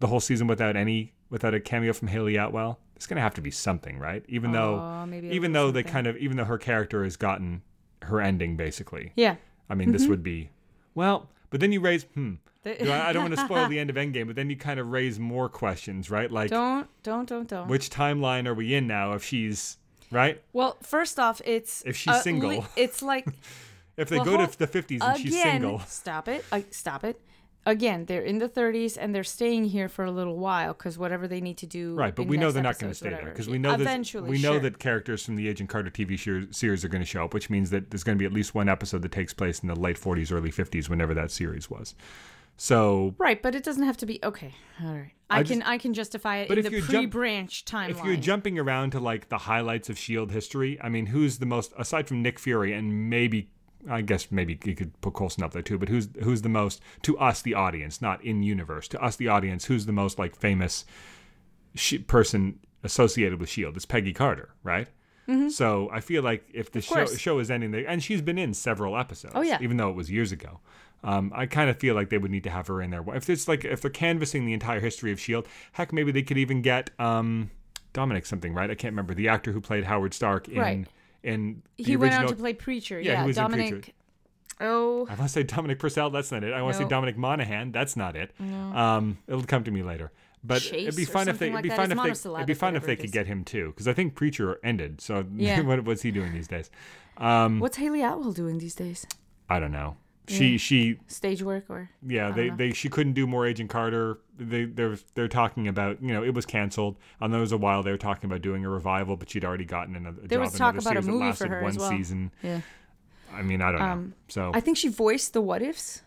[0.00, 2.78] the whole season without any without a cameo from Hayley Atwell?
[2.96, 4.24] It's going to have to be something, right?
[4.28, 7.62] Even though Oh, maybe even though they kind of even though her character has gotten
[8.02, 9.12] her ending basically.
[9.16, 9.36] yeah.
[9.70, 9.92] I mean, Mm-hmm.
[9.98, 10.50] this would be
[10.94, 12.34] well, but then you raise hmm.
[12.66, 14.90] I, I don't want to spoil the end of Endgame, but then you kind of
[14.90, 16.30] raise more questions, right?
[16.30, 17.68] Like, don't don't don't don't.
[17.68, 19.12] which timeline are we in now?
[19.14, 19.78] If she's
[20.10, 22.66] right, well, first off, it's If she's uh, single.
[22.76, 23.26] it's like
[23.96, 25.26] if they Well, go to the fifties and again.
[25.26, 26.44] she's single, Stop it!
[26.52, 27.20] I, stop it!
[27.68, 31.28] Again, they're in the 30s and they're staying here for a little while because whatever
[31.28, 31.94] they need to do.
[31.94, 34.28] Right, but we know they're not going to stay there because we know that eventually
[34.28, 34.60] we know sure.
[34.60, 36.18] that characters from the Agent Carter TV
[36.54, 38.54] series are going to show up, which means that there's going to be at least
[38.54, 41.94] one episode that takes place in the late 40s, early 50s, whenever that series was.
[42.56, 44.54] So Right, but it doesn't have to be okay.
[44.82, 46.86] All right, I, I can just- I can justify it But in if the you're
[46.86, 47.90] jump- pre-branch timeline.
[47.90, 51.46] if you're jumping around to like the highlights of Shield history, I mean, who's the
[51.46, 53.50] most aside from Nick Fury and maybe
[53.88, 56.80] I guess maybe you could put Coulson up there too, but who's who's the most
[57.02, 60.34] to us the audience, not in universe, to us the audience, who's the most like
[60.34, 60.84] famous
[61.74, 63.76] sh- person associated with Shield?
[63.76, 64.88] It's Peggy Carter, right?
[65.50, 67.16] So I feel like if the show, Mm-hmm.
[67.16, 69.58] show is ending, there, and she's been in several episodes, Oh, yeah.
[69.60, 70.60] even though it was years ago.
[71.04, 73.04] Um, I kind of feel like they would need to have her in there.
[73.14, 76.38] If it's like if they're canvassing the entire history of Shield, heck, maybe they could
[76.38, 77.50] even get um,
[77.92, 78.70] Dominic something, right?
[78.70, 80.86] I can't remember the actor who played Howard Stark in Right.
[81.22, 83.00] The he went on to play Preacher.
[83.00, 83.94] Yeah, Yeah, he was in Dominic.
[84.60, 86.10] Oh, I want to say Dominic Purcell.
[86.10, 86.52] That's not it.
[86.52, 87.70] I want to say Dominic Monaghan.
[87.72, 88.32] That's not it.
[88.40, 90.12] Um, it'll come to me later.
[90.44, 91.48] But Chase it'd be fun if they.
[91.48, 92.30] It'd be fun if they.
[92.34, 95.00] It'd be fun if they could get him too, because I think Preacher ended.
[95.00, 95.60] So Yeah.
[95.62, 96.70] what, what's he doing these days?
[97.16, 99.06] Um, what's Hayley Atwell doing these days?
[99.48, 99.96] I don't know.
[100.28, 101.90] She she Stage work or?
[102.06, 102.56] yeah they, know.
[102.56, 104.18] they she couldn't do more Agent Carter.
[104.38, 106.96] They they're they're talking about you know it was canceled.
[107.20, 109.64] And there was a while they were talking about doing a revival, but she'd already
[109.64, 111.90] gotten another There job was talk about a movie for her one as well.
[111.90, 112.30] season.
[112.42, 112.60] Yeah.
[113.32, 113.86] I mean I don't know.
[113.86, 116.02] Um, So I think she voiced the What Ifs.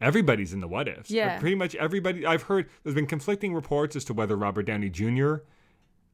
[0.00, 1.10] everybody's in the what ifs.
[1.10, 1.38] Yeah.
[1.40, 2.24] Pretty much everybody.
[2.26, 5.36] I've heard there's been conflicting reports as to whether Robert Downey Jr.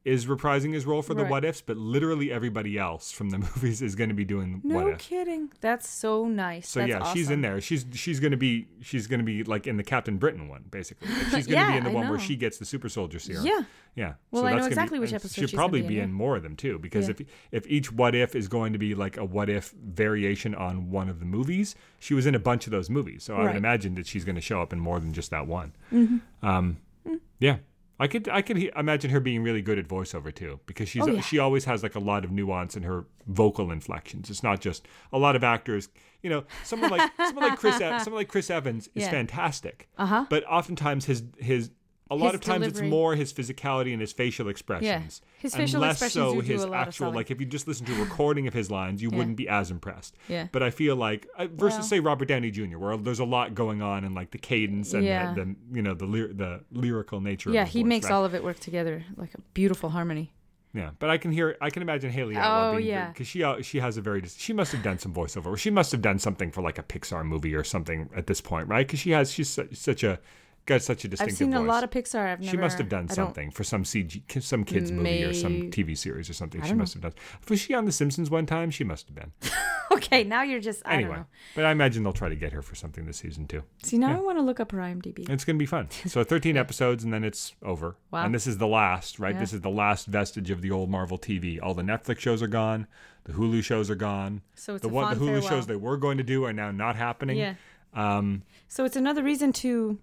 [0.05, 1.31] is reprising his role for the Right.
[1.31, 4.75] what ifs, but literally everybody else from the movies is going to be doing No
[4.75, 4.99] what if.
[4.99, 5.51] kidding.
[5.61, 6.69] That's so nice.
[6.69, 7.59] So That's yeah, she's in there.
[7.59, 11.07] She's she's gonna be she's gonna be like in the Captain Britain one, basically.
[11.09, 13.45] Like, she's gonna be in the I one where she gets the super soldier serum.
[13.45, 13.63] Yeah.
[13.95, 14.13] Yeah.
[14.29, 16.13] Well, I that's know exactly be, which episode She'll she's probably be be in, in
[16.13, 17.15] more of them too, because Yeah.
[17.19, 17.27] if
[17.63, 21.09] if each what if is going to be like a what if variation on one
[21.09, 23.23] of the movies, she was in a bunch of those movies.
[23.23, 25.47] So I would imagine that she's going to show up in more than just that
[25.47, 25.73] one.
[25.91, 26.45] Mm-hmm.
[26.47, 26.77] Um,
[27.07, 27.19] Mm.
[27.39, 27.57] yeah.
[27.99, 31.03] I could I could he- imagine her being really good at voiceover too because she's
[31.03, 31.21] Oh, yeah.
[31.21, 34.29] she always has like a lot of nuance in her vocal inflections.
[34.29, 35.87] It's not just a lot of actors,
[36.21, 39.11] you know, someone like someone like Chris someone like Chris Evans is Yeah.
[39.11, 39.87] fantastic.
[39.97, 40.25] Uh-huh.
[40.29, 41.71] But oftentimes his his
[42.11, 42.85] a lot of times delivery.
[42.85, 45.21] it's more his physicality and his facial expressions.
[45.39, 47.85] His and less expressions so his a lot of actual like if you just listen
[47.87, 49.17] to a recording of his lines, you Yeah.
[49.17, 50.15] wouldn't be as impressed.
[50.27, 50.47] Yeah.
[50.51, 53.55] But I feel like uh, versus Well- say Robert Downey Jr., where there's a lot
[53.55, 55.33] going on in like the cadence and Yeah.
[55.33, 57.49] the, the you know the lyr- the lyrical nature.
[57.51, 58.13] Yeah, he voice, makes right?
[58.13, 60.31] all of it work together like a beautiful harmony.
[60.73, 63.07] Yeah, but I can hear, I can imagine Hayley Atwell Oh, being yeah.
[63.07, 65.57] because she uh, she has a very, she must have done some voiceover.
[65.57, 68.67] She must have done something for like a Pixar movie or something at this point,
[68.67, 68.85] right?
[68.85, 70.19] Because she has, she's su- such a
[70.65, 71.59] got such a I've distinctive seen voice.
[71.59, 72.25] a lot of Pixar.
[72.27, 72.51] I've never.
[72.51, 76.29] she must have done something for some CG, some kids movie or some TV series
[76.29, 76.61] or something.
[76.61, 77.13] She don't must have done.
[77.49, 78.71] Was she on The Simpsons one time?
[78.71, 79.31] She must have been.
[79.91, 80.81] Okay, now you're just.
[80.85, 81.25] I anyway, don't know.
[81.55, 83.63] but I imagine they'll try to get her for something this season too.
[83.83, 84.17] See, now Yeah.
[84.17, 85.19] I want to look up her IMDb.
[85.29, 85.89] It's going to be fun.
[86.07, 87.95] So 13 episodes and then it's over.
[88.11, 88.25] Wow.
[88.25, 89.33] And this is the last, right?
[89.35, 89.39] Yeah.
[89.39, 91.59] This is the last vestige of the old Marvel TV.
[91.63, 92.87] All the Netflix shows are gone.
[93.23, 94.41] The Hulu shows are gone.
[94.55, 95.49] So it's the one the Hulu farewell.
[95.49, 97.37] shows they were going to do are now not happening.
[97.37, 97.53] Yeah.
[97.93, 99.97] Um So it's another reason to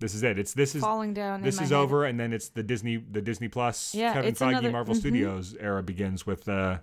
[0.00, 0.38] this is it.
[0.38, 1.42] It's this is falling down.
[1.42, 1.72] this is head.
[1.72, 4.98] over and then it's the Disney the Disney Plus Yeah, Kevin Feige another- Marvel mhm.
[4.98, 6.78] Studios era begins with uh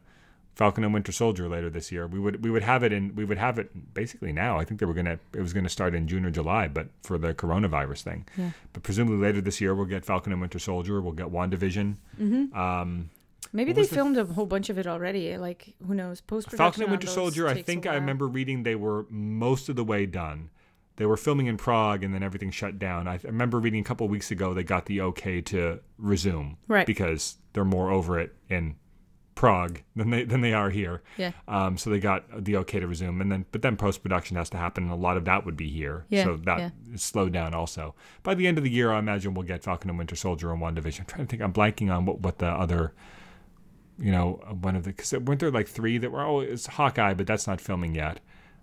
[0.56, 2.08] Falcon and Winter Soldier later this year.
[2.08, 4.60] We would we would have it in we would have it basically now.
[4.60, 7.18] I think they were gonna it was gonna start in June or July, but for
[7.18, 8.26] the coronavirus thing.
[8.38, 8.52] Yeah.
[8.74, 11.02] But presumably later this year we'll get Falcon and Winter Soldier.
[11.02, 11.96] We'll get WandaVision.
[12.20, 12.58] Mm-hmm.
[12.58, 13.10] Um,
[13.54, 15.38] Maybe they was the- filmed a whole bunch of it already.
[15.38, 16.20] Like who knows?
[16.22, 16.58] Post production.
[16.58, 17.48] Falcon and Winter Soldier.
[17.48, 20.50] I think I remember reading they were most of the way done.
[21.02, 23.08] They were filming in Prague and then everything shut down.
[23.08, 26.86] I, remember reading a couple weeks ago they got the okay to resume Right.
[26.86, 28.76] because they're more over it in
[29.34, 31.02] Prague than they than they are here.
[31.18, 31.32] Yeah.
[31.48, 34.52] Um, so they got the okay to resume, and then but then post production has
[34.52, 36.06] to happen, and a lot of that would be here.
[36.10, 36.70] Yeah, So that yeah.
[36.94, 37.96] is slowed down also.
[38.22, 40.62] By the end of the year, I imagine we'll get Falcon and Winter Soldier and
[40.62, 41.00] WandaVision.
[41.00, 41.42] I'm trying to think.
[41.42, 42.94] I'm blanking on what what the other,
[43.98, 47.16] you know, one of the because weren't there like three that were oh it's Hawkeye,
[47.16, 48.20] but that's not filming yet.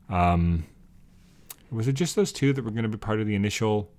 [0.08, 0.66] Um,
[1.70, 3.90] was it just those two that were going to be part of the initial?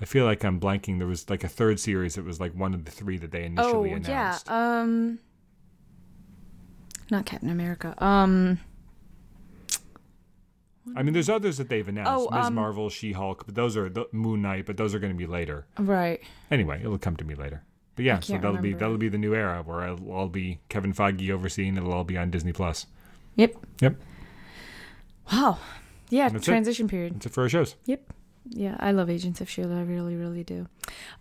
[0.00, 0.98] I feel like I'm blanking.
[0.98, 3.44] There was like a third series that was like one of the three that they
[3.44, 4.46] initially announced.
[4.48, 4.80] Oh yeah.
[4.80, 5.18] Um.
[7.10, 7.94] Not Captain America.
[8.02, 8.60] Um.
[10.96, 12.28] I mean, there's others that they've announced.
[12.32, 12.46] Oh, Ms.
[12.46, 15.16] um, Marvel, She Hulk, but those are the Moon Knight, but those are going to
[15.18, 15.66] be later.
[15.78, 16.20] Right.
[16.50, 17.62] Anyway, it'll come to me later.
[17.94, 20.94] But yeah, so that'll be that'll be the new era where I'll all be Kevin
[20.94, 21.76] Feige overseeing.
[21.76, 22.86] It'll all be on Disney Plus.
[23.36, 23.54] Yep.
[23.80, 23.96] Yep,
[25.30, 25.58] Wow.
[26.10, 26.28] Yeah.
[26.28, 26.50] That's it.
[26.50, 27.14] transition period.
[27.14, 27.76] that's it for our shows.
[27.86, 28.12] Yep.
[28.48, 29.74] yeah, I love Agents of S.H.I.E.L.D.
[29.74, 30.66] I really, really do.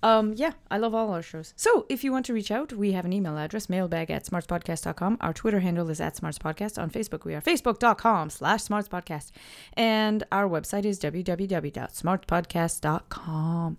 [0.01, 1.53] Um, yeah, I love all our shows.
[1.55, 5.17] So if you want to reach out, we have an email address, mailbag at smartspodcast.com.
[5.21, 6.81] Our Twitter handle is at smartspodcast.
[6.81, 9.31] On Facebook, we are facebook.com slash smartspodcast.
[9.73, 13.77] And our website is www.smartpodcast.com.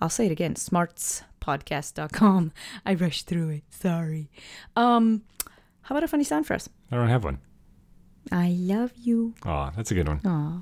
[0.00, 2.52] I'll say it again, smartspodcast.com.
[2.86, 3.62] I rushed through it.
[3.70, 4.30] Sorry.
[4.76, 5.22] Um,
[5.82, 6.68] how about a funny sound for us?
[6.90, 7.38] I don't have one.
[8.30, 9.34] I love you.
[9.44, 10.20] Aw, that's a good one.
[10.24, 10.60] Aw.